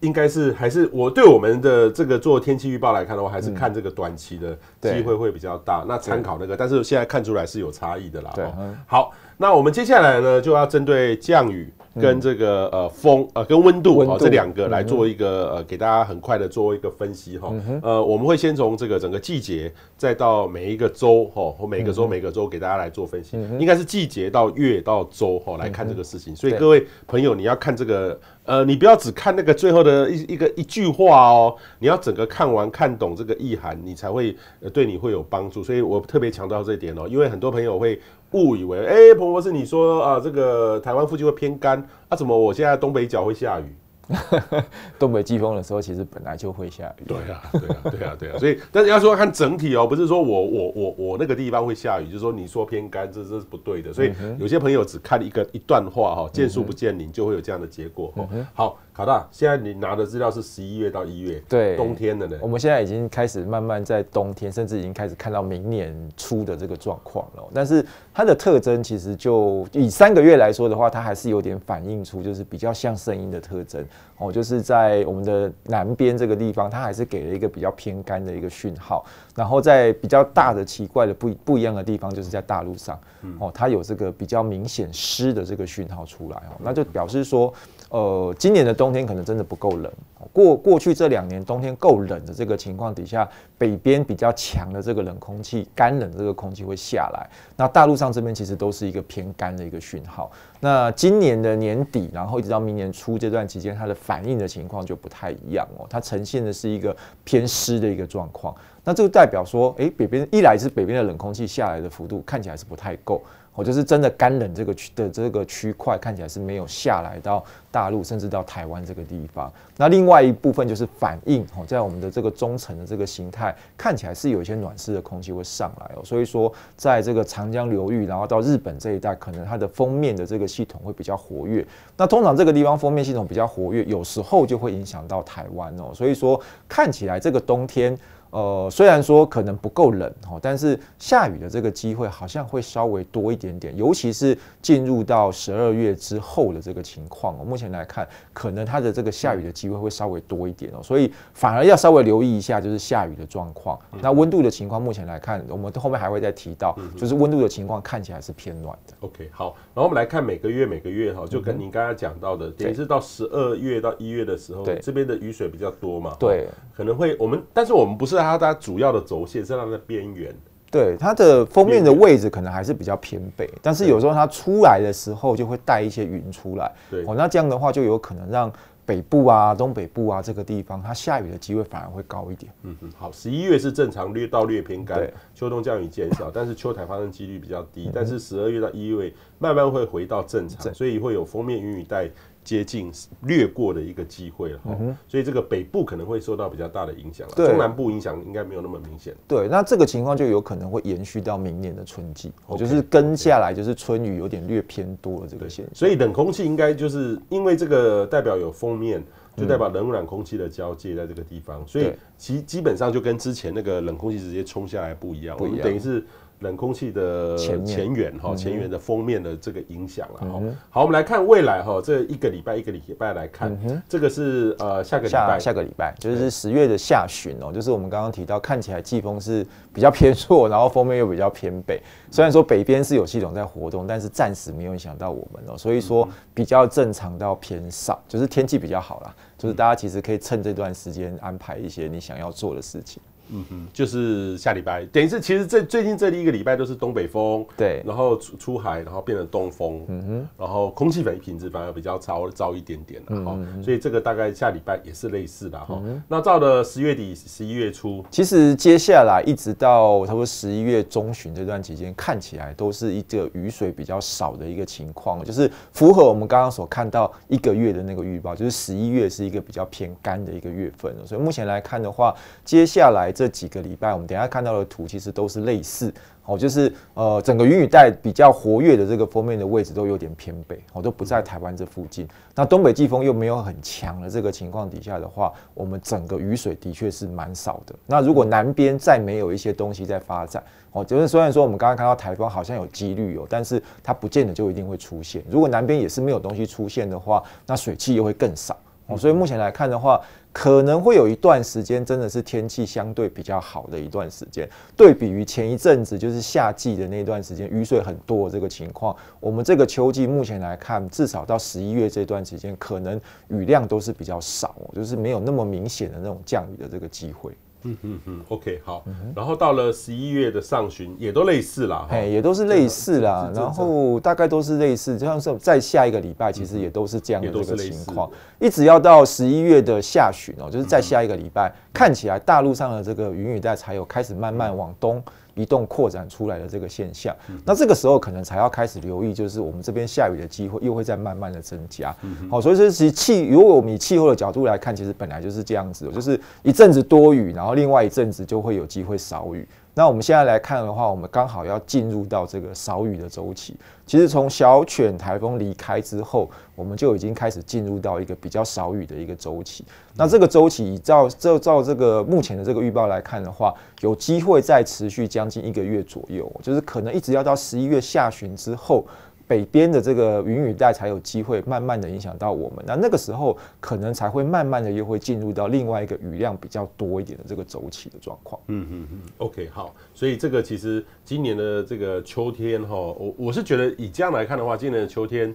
[0.00, 5.84] 应该是还是我对我们的这个做天气预报来看的话，还是看这个短期的机会会比较大。
[5.86, 8.30] 那参考那个，但是现在看出来是有差异的啦。
[8.34, 8.44] 对，
[8.86, 11.72] 好，那我们接下来呢，就要针对降雨。
[12.00, 17.52] 跟这个呃风呃跟温度哦这两个来做一个呃给大家很快的做一个分析哈。
[17.82, 38.00] 呃我们会先从这个整个季节再到每一个周哈或每个周每个周给大家来做分析，应该是季节到月到周哈来看这个事情，所以各位朋友你要看这个呃你不要只看那个最后的一一个一句话哦，你要整个看完看懂这个意涵，你才会呃对你会有帮助，所以我特别强调这一点哦，因为很多朋友会。
[38.32, 43.74] 误以为，哎、欸，彭博士，你说啊，这个台湾附近会偏干，啊，怎么我现在东北角会下雨？
[44.98, 47.04] 东北季风的时候，其实本来就会下雨。
[47.06, 48.38] 对啊，对啊，对啊，对啊。
[48.38, 53.92] 所以，但是要说看整体哦，不是说我我我我那个地方会下雨，就是说你说偏干，这这是不对的。
[53.92, 58.12] 所以有些朋友只看一个一段话哈，见树不见林，就会有这样的结果。
[58.52, 58.78] 好。
[59.00, 62.36] 好的，现在你拿的资料是十一月到一月，对，冬天的呢。
[62.42, 67.42] 我们现在已经开始慢慢在冬天，甚至已经开始看到明年初的这个状况了。
[67.54, 67.82] 但是
[68.12, 73.82] 它的特征其实就以三个月来说的话，它还是有点反映出就是比较像声音的特征
[74.18, 79.06] 哦，就是在我们的南边这个地方，它还是给了一个比较偏干的一个讯号。
[79.34, 83.00] 然后在比较大的奇怪的不不一样的地方，就是在大陆上
[83.38, 87.50] 哦，它有这个比较明显湿的这个讯号出来哦，那就表示说。
[87.90, 89.92] 呃，今年的冬天可能真的不够冷。
[90.32, 97.28] 过过去这两年冬天够冷的这个情况底下，北边比较强的这个冷空气，干冷的这个空气会下来。
[97.56, 100.30] 那大陆上这边其实都是一个偏干的一个讯号。
[100.60, 105.84] 那今年的年底，然后一直到明年初这段期间，它的反应的情况就不太一样哦。
[105.90, 108.54] 它呈现的是一个偏湿的一个状况。
[108.84, 113.20] 那这个代表说，诶，北边一来是北边的冷空气下来的幅度看起来是不太够
[113.54, 119.52] 哦就是真的干冷这个区的这个区块看起来是没有下来到大陆，甚至到台湾这个地方。
[119.76, 131.66] 那另外一部分就是反应哦，在我们的这个中层的这个形态看起来是有一些暖湿的空气会上来哦，所以说在这个长江流域，然后到日本这一带，可能它的锋面的这个系统会比较活跃。
[131.96, 135.90] 那通常这个地方锋面系统比较活跃，有时候就会影响到台湾哦。
[135.94, 137.98] 所以说看起来这个冬天。
[138.30, 147.44] 呃，虽然说可能不够冷哦，但是下雨的这个机会好像会稍微多一点点，尤其是进入到十二月之后的这个情况哦。
[147.44, 153.78] 目前来看，可能它的这个下雨的机会会稍微多一点哦，所以反而要稍微留意一下，就是下雨的状况。
[154.00, 158.94] 那温度的情况，目前来看，我们后面还会再提到，就是温度的情况看起来是偏暖的。
[159.00, 168.18] OK，好，然后我们来看每个月每个月哈，就跟您刚刚讲到的，等于是到十二月到一月的时候，对，这边的雨水比较多嘛，对，可能会我们，但是我们不是。
[168.18, 170.34] 它它主要的轴线是它的边缘，
[170.70, 177.02] 对它的封面的位置可能还是比较偏北，但是有时候它出来的时候就会带一些云出来，对。
[177.06, 178.52] 哦，那这样的话就有可能让
[178.90, 182.52] 北部啊、东北部啊这个地方它下雨的机会反而会高一点。
[182.64, 192.10] 嗯嗯，好，十一月是正常略到略偏干，秋冬降雨减少，但是秋台发生几率比较低，但是十二月到一月慢慢会回到正常，所以会有封面云雨带。
[192.50, 192.90] 接近
[193.22, 194.76] 略过的一个机会了哈，
[195.06, 199.14] 所以这个北部可能会受到比较大的影响了，中南部影响应该没有那么明显。
[199.28, 205.74] 对，那这个情况就有可能会延续到明年的春季，我就是跟下来就是春雨有点略偏多了这个现象。
[205.76, 209.00] 所以冷空气应该就是因为这个代表有封面，
[209.36, 216.04] 就代表冷暖空气的交界在这个地方，所以其基本上就跟之前那个冷空气直接冲下来不一样，我们等于是。
[216.40, 220.42] 冷空气的前缘哈，前缘的封面的这个影响了哈。
[220.68, 223.56] 好，我们来看未来哈，这一个礼拜一个礼拜来看，
[223.88, 225.38] 这个是呃下个礼拜。
[225.38, 231.80] 下个礼拜就是十月的下旬哦，就是我们刚刚提到看起来季风是比较偏弱，然后封面又比较偏北。
[232.10, 243.02] 虽然说北边是有系统在活动，但是暂时没有影响到我们哦，所以说比较正常到偏少，就是天气比较好啦，就是大家其实可以趁这段时间安排一些你想要做的事情。
[243.32, 255.80] 嗯哼，就是下礼拜，等于是其实这最近这一个礼拜都是东北风，对，然后出出海，然后变成东风，嗯哼，然后空气品质反而比较糟糟一点点了哈，所以这个大概下礼拜也是类似的哈。
[256.08, 272.14] 那到了十月底、十一月初，其实接下来一直到差不多十一月中旬这段期间，看起来都是一个雨水比较少的一个情况，就是符合我们刚刚所看到一个月的那个预报，就是十一月是一个比较偏干的一个月份，所以目前来看的话，
[272.44, 273.12] 接下来。
[273.20, 275.92] 这几个礼拜，我们等一下看到的图其实都是类似，
[276.24, 282.08] 哦，就是呃，整个云雨带比较活跃的这个封面的位置都有点偏北，哦，都不在台湾这附近。
[282.34, 287.74] 那东北季风又没有很强的这个情况底下的话，我们整个雨水的确是蛮少的。
[287.84, 290.42] 那如果南边再没有一些东西在发展，
[290.72, 295.22] 哦，就是虽然说我们刚刚看到台风好像有几率有，但是它不见得就一定会出现。
[295.28, 298.56] 如果南边也是没有东西出现的话，那水汽又会更少。
[298.86, 300.00] 哦，所以目前来看的话。
[300.32, 317.36] 可能会有一段时间真的是天气相对比较好的一段时间，对比于前一阵子就是夏季的那段时间雨水很多的这个情况，我们这个秋季目前来看，至少到十一月这段时间，可能雨量都是比较少，就是没有那么明显的那种降雨的这个机会。
[317.62, 318.84] 嗯嗯嗯，OK，好，
[319.14, 335.02] 然后到了十一月的上旬，也都类似啦，哎，也都是类似啦，然后大概都是类似，就像是在下一个礼拜，其实也都是这样的这个情况，一直要到十一月的下旬哦，就是在下一个礼拜，看起来大陆上的这个云雨带才有开始慢慢往东。
[335.34, 337.14] 移动扩展出来的这个现象，
[337.44, 341.94] 那这个时候可能才要开始留意，就是我们这边下雨的机会又会在慢慢的增加。
[342.30, 349.46] 好，所以说其实气，如果我们以气候的角度来看，其实本来就是这样子，就是一阵子多雨，然后另外一阵子就会有机会少雨。
[349.74, 353.56] 那我们现在来看的话，我们刚好要进入到这个少雨的周期。
[353.86, 359.64] 其实从小犬台风离开之后，我们就已经开始进入到一个比较少雨的一个周期。
[359.94, 368.84] 那这个周期，照照照这个目前的这个预报来看的话，有机会再持续将近一个月左右，就是可能一直要到十一月下旬之后。
[369.30, 378.42] 北边的这个云雨带才有机会慢慢的影响到我们，那那个时候可能才会慢慢的又会进入到另外一个雨量比较多一点的这个周期的状况。
[378.48, 385.32] 嗯嗯嗯，OK，好，所以这个其实今年的这个秋天哈，我我是觉得以这样来看的话，今年的秋天，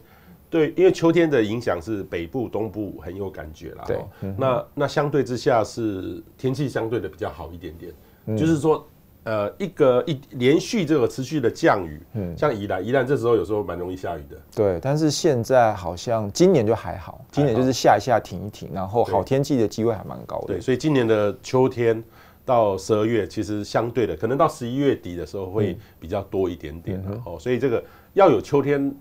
[0.49, 3.85] 对，因为秋天的影响是北部、东部很有感觉啦。
[3.87, 3.97] 对，
[4.37, 8.85] 那那相对之下是天气相对的比较好一点点，就是说。
[9.25, 14.79] 呃，一个一连续这个持续的降雨，嗯，像宜兰，宜兰这时候有时候蛮容易下雨的，对。
[14.79, 20.53] 但是现在好像今年就还好，今年就是下一下停一停，然后好天气的机会还蛮高的。
[20.53, 22.03] 对，所以今年的秋天
[22.45, 27.37] 到十二月，其实相对的，可能到十一月底的时候会比较多一点点的哦。
[27.39, 28.95] 所以这个要有秋天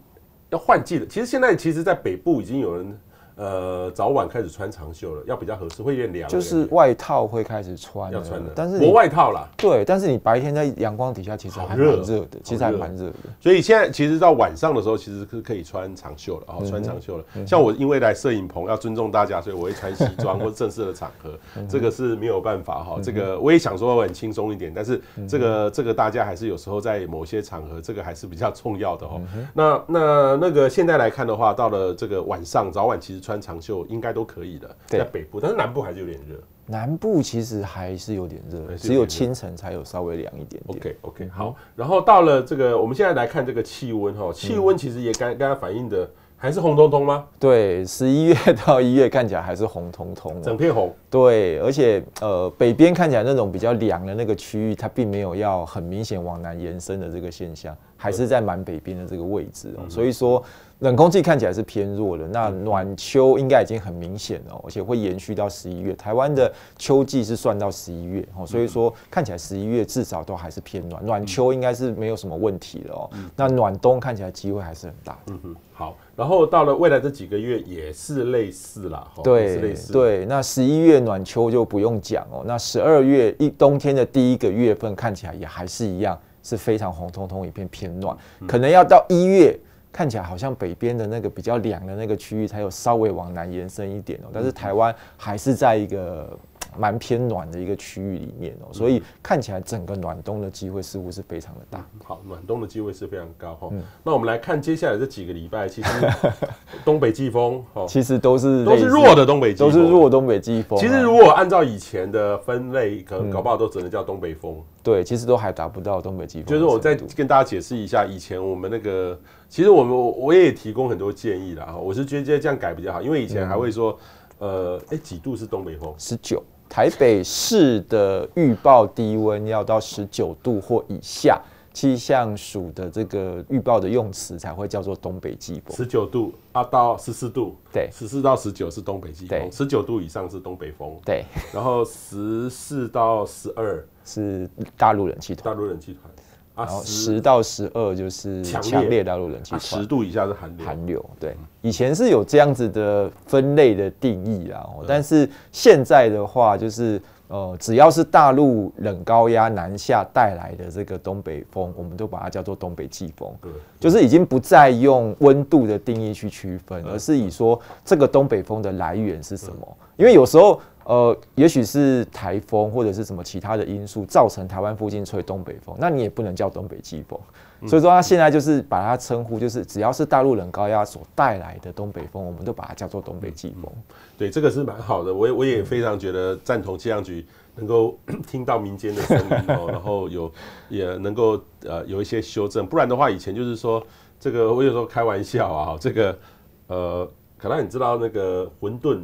[0.48, 1.06] 要换季的。
[1.06, 2.98] 其实现在其实，在北部已经有人。
[3.36, 6.28] 呃，早晚开始穿长袖了，要比较合适，会有点凉。
[6.28, 9.48] 就是外套会开始穿，要穿的，但是薄外套啦。
[9.56, 13.14] 对，但是你白天在阳光底下其实还蛮热的，其实还蛮热的。
[13.40, 17.24] 所以现在其实到晚上的时候，其实是可以穿长袖了，哦，穿长袖了。
[17.46, 21.30] 像我因为来摄影棚要尊重大家，所以我会穿西装 或正式的场合，
[21.68, 22.98] 这个是没有办法哈。
[23.02, 29.20] 这个我也想说我很轻松一点，但是这个这个大家还是有时候在某些场合，这个还是比较重要的哦。
[29.52, 36.36] 那那那个现在来看的话，到了这个晚上早晚，其实穿长袖应该都可以的，在北部，但是南部还是有点热。
[36.66, 40.78] 南部其实还是有点热，只有清晨才有稍微凉一点点。
[40.78, 41.54] OK OK，好。
[41.76, 46.08] 然后到了这个，我们现在来看这个气温哈，气温其实也刚刚刚反映的
[46.38, 47.26] 还是红彤彤吗？
[47.38, 50.94] 对，十一月到一月看起来还是红彤彤，整片红。
[51.10, 59.84] 对，而且呃，北边看起来那种比较凉的那个区域，它并没有要很明显往南延伸的这个现象，还是在蛮北边的这个位置哦。
[59.90, 60.42] 所以说。
[60.80, 65.94] 冷空气看起来是偏弱的，那暖秋应该已经很明显了，而且会延续到十一月。
[65.94, 73.08] 台湾的秋季是算到十一月哦，所以说看起来十一月至少都还是偏暖，暖秋应该是没有什么问题的哦。
[73.36, 75.18] 那暖冬看起来机会还是很大。
[75.28, 79.92] 嗯哼，好，然后到了未来这几个月也是类似啦，对，类似。
[79.92, 88.14] 对，那十一月暖秋就不用讲哦，那十二月一冬天的第一个月份看起来也还是一样，是非常红彤彤一片偏暖，
[88.46, 89.58] 可能要到一月。
[89.94, 96.36] 看起来好像北边的那个比较凉的那个区域才有稍微往南延伸一点哦，但是台湾还是在一个
[96.78, 101.86] 蛮偏暖的一个区域里面哦，所以看起来整个暖冬的机会似乎是非常的大。
[102.04, 103.70] 好，暖冬的机会是非常高哈。
[104.02, 105.90] 那我们来看接下来这几个礼拜，其实
[106.84, 110.78] 东北季风哦，其实都是都是弱的东北季风，都是弱东北季风。
[110.78, 114.56] 其实如果按照以前的分类，可能搞不好都只能叫东北风。
[114.82, 116.46] 对，其实都还达不到东北季风。
[116.46, 119.18] 就是我再跟大家解释一下，以前我们那个。
[119.46, 123.96] 其实我们我也提供很多建议啦，我是觉得这样改比较好，因为以前还会说，
[124.38, 125.94] 呃，哎，几度是东北风？
[125.96, 131.40] 十九，台北市的预报低温要到十九度或以下，
[131.72, 135.76] 气象署的这个预报的用词才会叫做东北季风。
[135.76, 146.12] 十九度啊到十四度，对，十四到十九是东北季风，十九度以上是东北风，对，然后十四到十二是大陆冷气团，大陆冷气团。
[146.56, 150.66] 然后十到十二就是强烈大陆冷气团，十度以下是寒流。
[150.66, 157.00] 寒流，对，以前是有这样子的分类的定义啊，但是现在的话就是。
[157.28, 163.34] 呃，只要是大陆冷高压南下带来的这个东北风，我们都把它叫做东北季风，
[163.80, 169.76] 就是已经不再用温度的定义去区分，而是以说这个东北风的来源是什么。
[169.96, 177.18] 因为有时候，呃，也许是台风或者是什么其他的因素造成台湾附近吹东北风，那你也不能叫东北季风。
[177.66, 183.72] 所以说，他现在就是把它称呼，就是只要是大陆冷高压所带来的东北风，我们都把它叫做东北季风。
[184.18, 187.24] 对，这个是蛮好的，我也我也非常觉得赞同气象局
[187.54, 190.30] 能够听到民间的声音哦，然后有
[190.68, 193.82] 也能够呃有一些修正，不然的话，以前就是说
[194.20, 196.18] 这个我有时候开玩笑啊，这个
[196.66, 199.00] 呃，可能你知道那个馄饨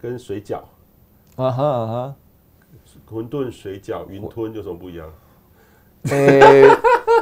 [0.00, 0.58] 跟水饺
[1.36, 2.14] 啊哈啊哈，
[3.08, 5.10] 馄饨、水饺、云吞有什么不一样？
[6.10, 6.68] 欸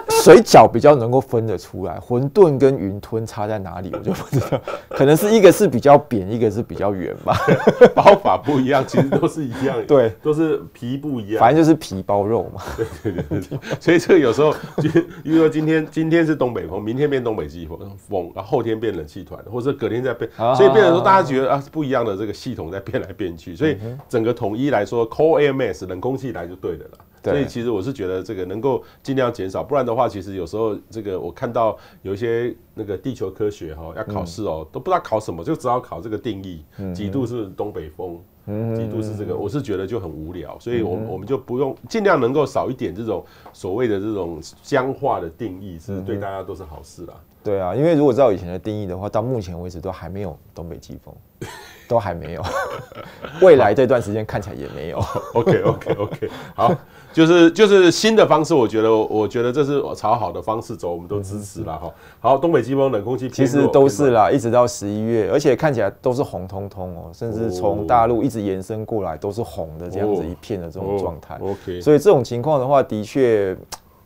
[0.23, 4.61] 水饺比较能够分得出来，馄饨跟云吞差在哪里，我就不知道。
[4.91, 7.37] 可能是一个是比较扁，一个是比较圆吧。
[7.95, 9.77] 包法不一样，其实都是一样。
[9.87, 11.41] 对，都是皮不一样。
[11.41, 12.63] 反正就是皮包肉嘛。
[13.03, 13.59] 对对对对。
[13.81, 14.89] 所以这个有时候，就
[15.23, 17.79] 比如说今天今天是东北风，明天变东北季风，
[18.09, 23.77] 风，然后后天变冷气团，或者隔天再变，所以变成说大家觉得啊不一样的这个系统在变来变去，所以
[24.09, 26.91] 整个统一来说，Cold Air Mass 冷空气来就对的了。
[27.25, 36.65] 所以其实我是觉得这个能够尽量减少，不然的话，其实有时候这个我看到有一些那个地球科学哈要考试哦，都不知道考什么，就只好考这个定义，
[36.95, 38.21] 几度是东北风，
[38.77, 47.15] 几度是这个，我是觉得就很无聊，所以我们我们就不用尽量能够少一点这种所谓的这种僵化的定义，是对大家都是好事啦。
[47.45, 51.13] 对啊，因为如果照以前的定义的话，到目前为止都还没有东北季风。
[51.93, 52.43] 都还没有，
[53.43, 54.99] 未来这段时间看起来也没有。
[55.35, 56.75] OK OK OK，好，
[57.13, 61.93] 就是就是新的方式，我觉得我觉得这是朝好的方式走，我们都支持了哈。
[62.19, 71.39] 好，东北季风冷空气其实都是啦，一直到十一月，而且看起来都是红彤彤哦，甚至从大陆一直延伸过来都是红的这样子一片的这种状态。
[71.43, 73.55] OK，所以这种情况的话，的确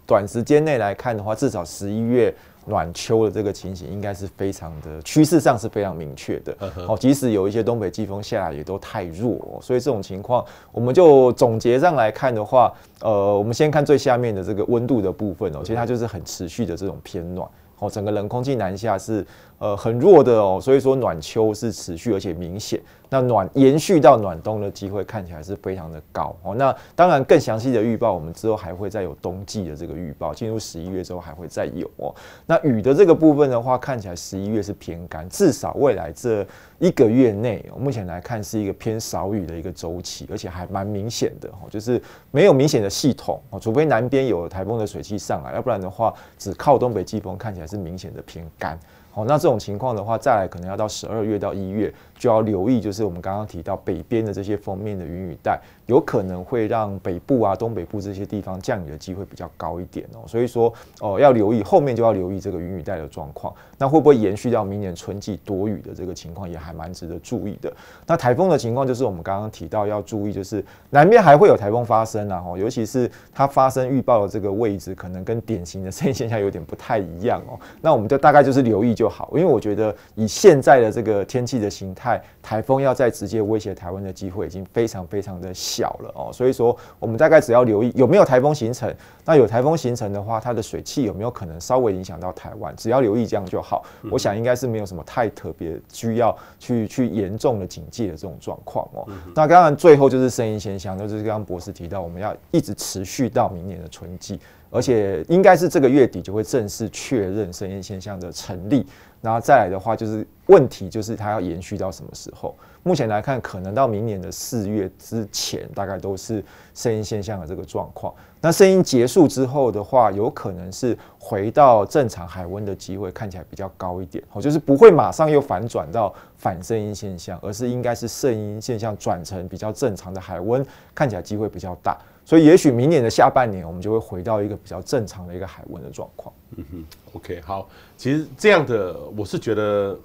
[0.05, 2.35] 短时间内来看的话，至少十一月。
[2.67, 6.57] 暖秋的这个情形应该是非常的趋势上是非常明确的。
[6.87, 17.49] 哦，即使有一些东北季风下来也都太弱，所以这种情况我们就总结上来看的话，呃，我们先看最下面的这个温度的部分哦，其实它就是很持续的这种偏暖。
[17.79, 19.25] 哦，整个冷空气南下是
[19.59, 22.81] 呃很弱的哦，所以说暖秋是持续而且明显。
[23.09, 26.57] 那暖延续到暖冬的机会看起来是非常的高哦。
[26.57, 32.13] 那当然更详细的预报，我们之后还会再有冬季的这个预报，进入十一月之后还会再有哦。
[32.47, 36.45] 那雨的这个部分的话，看起来十一月是偏干，至少未来这
[36.81, 42.03] 一个月内，目前来看是一个偏少雨的一个周期，而且还蛮明显的哦，就是
[42.33, 48.77] 没有明显的系统哦，除非南边有台风的水汽上来，要不然的话，只靠东北季风看起来是明显的偏干。
[49.17, 60.27] 哦，那这种情况的话，再来可能要到十二月到一月，就要留意，就是我们刚刚提到北边的这些锋面的云雨带，有可能会让北部啊、东北部这些地方降雨的机会比较高一点哦。
[60.27, 63.55] 所以说，哦，要留意后面就要留意这个云雨带的状况。
[63.79, 67.73] 那会不会延续到明年春季多雨的这个情况，也还蛮值得注意的。
[68.07, 77.59] 那台风的情况就是我们刚刚提到要注意，就是南边还会有台风发生啊，哦，尤其是它发生预报的这个位置，可能跟典型的 圣婴现象有点不太一样哦。
[77.81, 79.07] 那我们就大概就是留意就。
[79.07, 82.06] 就好，因为我觉得以现在的这个天气的形态，
[82.43, 86.31] 台风要再直接威胁台湾的机会已经非常非常的小了哦。
[86.33, 88.95] 所以说，我们大概只要留意有没有台风形成。
[89.25, 92.75] 那有台风形成的话，它的水汽有没有可能稍微影响到台湾？
[92.77, 93.85] 只要留意这样就好。
[94.11, 99.09] 我想应该是没有什么太特别需要去去严重的警戒的这种状况哦。
[99.35, 104.39] 那当然最后就是声音现象，就是刚刚博士提到，我们要一直持续到明年的春季。
[104.69, 108.85] 而且应该是这个月底就会正式确认声音现象的成立，
[109.27, 112.55] 然后再来的话就是问题就是它要延续到什么时候？
[112.85, 118.15] 目前来看，可能到明年的四月之前，大概都是圣婴现象的这个状况。
[118.41, 130.65] 那圣婴结束之后的话，有可能是回到正常海温的机会看起来比较高一点，哦，就是不会马上又反转到反圣婴现象，而是应该是圣婴现象转成比较正常的海温，
[130.95, 131.99] 看起来机会比较大。
[132.27, 136.35] 所以，也许明年的下半年，我们就会回到一个比较正常的一个海温的状况。
[136.57, 137.69] 嗯哼，OK，好。
[137.97, 139.97] 其实这样的，我是觉得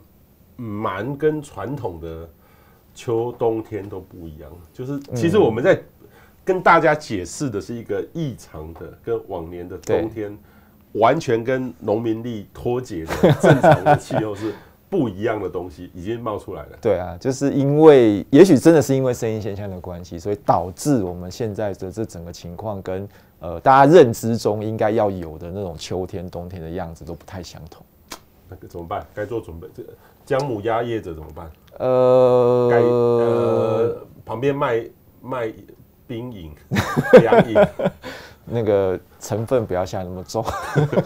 [0.55, 2.29] 蛮跟传统的
[2.93, 4.51] 秋冬天都不一样。
[4.71, 5.81] 就是，其实我们在
[6.45, 10.37] 跟大家解释的是一个异常的，跟往年的冬天
[10.91, 14.53] 完全跟农民力脱节的正常的气候是。
[14.91, 16.77] 不一样的东西已经冒出来了。
[16.81, 23.07] 对啊，就是因为也许真的是因为声音现象的关系，所以导致我们现在的这整个情况跟
[23.39, 27.85] 呃大家认知中应该要有的那种秋天、冬天的样子都不太相同。
[28.49, 29.07] 那个怎么办？
[29.15, 29.65] 该做准备。
[29.73, 29.81] 这
[30.25, 31.49] 姜母鸭业者怎么办？
[31.77, 34.85] 呃，该呃旁边卖
[35.21, 35.53] 卖
[36.05, 36.51] 冰饮、
[37.21, 37.55] 凉饮，
[38.43, 40.43] 那个成分不要下那么重。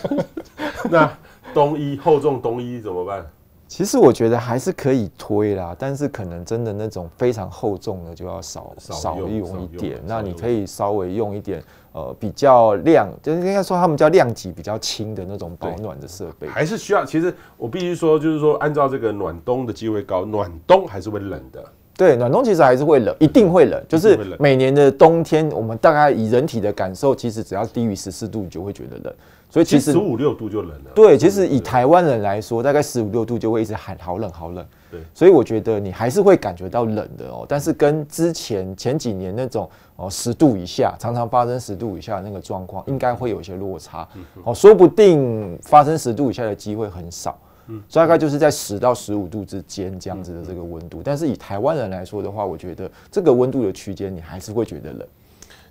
[0.89, 1.15] 那
[1.53, 3.23] 冬衣厚重冬衣怎么办？
[3.67, 9.99] 其实我觉得还是可以推啦，但是可能真的那种非常厚重的就要少少用一点。
[10.05, 16.47] 那你可以稍微用一点，呃，比较亮，就是应该说他们叫量级比较轻的那种保暖的设备。
[16.47, 17.03] 还是需要。
[17.03, 21.63] 其实我必须说，就是说按照这个暖冬的机会高，暖冬还是会冷的。
[21.97, 23.81] 对，暖冬其实还是会冷，一定会冷。
[23.87, 29.13] 就是每年的冬天，我们大概以人体的感受，其实只要低于十四度，你就会觉得冷。
[29.49, 30.91] 所以其实十五六度就冷了。
[30.93, 34.65] 对，其实以台湾人来说，大概十五六度就会一直喊好冷好冷。
[34.91, 37.45] 对，所以我觉得你还是会感觉到冷的哦。
[37.47, 44.05] 但是跟之前前几年那种哦十度以下，常常发生十度以下的那个状况，应该会有一些落差。
[44.43, 47.39] 哦，说不定发生十度以下的机会很少。
[47.67, 51.01] 嗯，大概就是在十到十五度之间这样子的这个温度。
[51.03, 55.07] 但是以台湾人来说的话，我觉得这个温度的区间，你还是会觉得冷。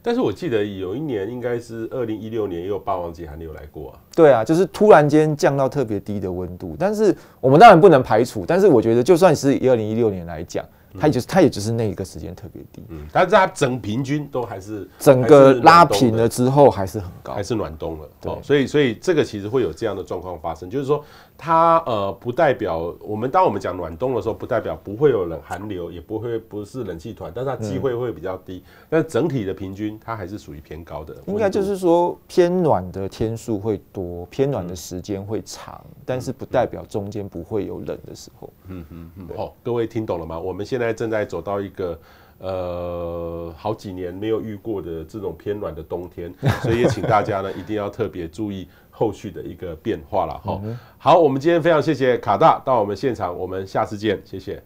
[0.06, 3.98] 但是我记得有一年应该是二零一六年，也有霸王级寒流来过啊。
[4.14, 6.76] 对啊，就是突然间降到特别低的温度。
[6.78, 10.62] 但是我们当然不能排除，但是我觉得就算是以二零一六年来讲，
[10.98, 12.84] 它也就是它也就是那一个时间特别低。
[12.90, 18.06] 嗯，但是它整平均都还是整个拉平了之后还是很高，还是暖冬了。
[18.20, 21.02] 对，所以所以这个其实会有这样的状况发生，就是说。
[21.36, 28.62] 它呃不代表我们当我们讲暖冬的时候，不代表不会有冷寒流，也不会不是冷气团，但是它机会会比较低。
[28.88, 31.14] 但整体的平均它还是属于偏高的。
[31.26, 38.52] 应该就是说偏暖的天数会多，偏暖的时间会长，但是不代表中间不会有冷的时候。
[38.68, 39.28] 嗯嗯嗯。
[39.36, 40.38] 好，各位听懂了吗？
[40.38, 41.98] 我们现在正在走到一个
[42.38, 46.32] 呃好几年没有遇过的这种偏暖的冬天，
[46.62, 48.68] 所以也请大家呢一定要特别注意。
[48.96, 50.60] 后续的一个变化了哈，
[50.98, 54.62] 好，我们今天非常谢谢卡大到我们现场，我们下次见，谢谢。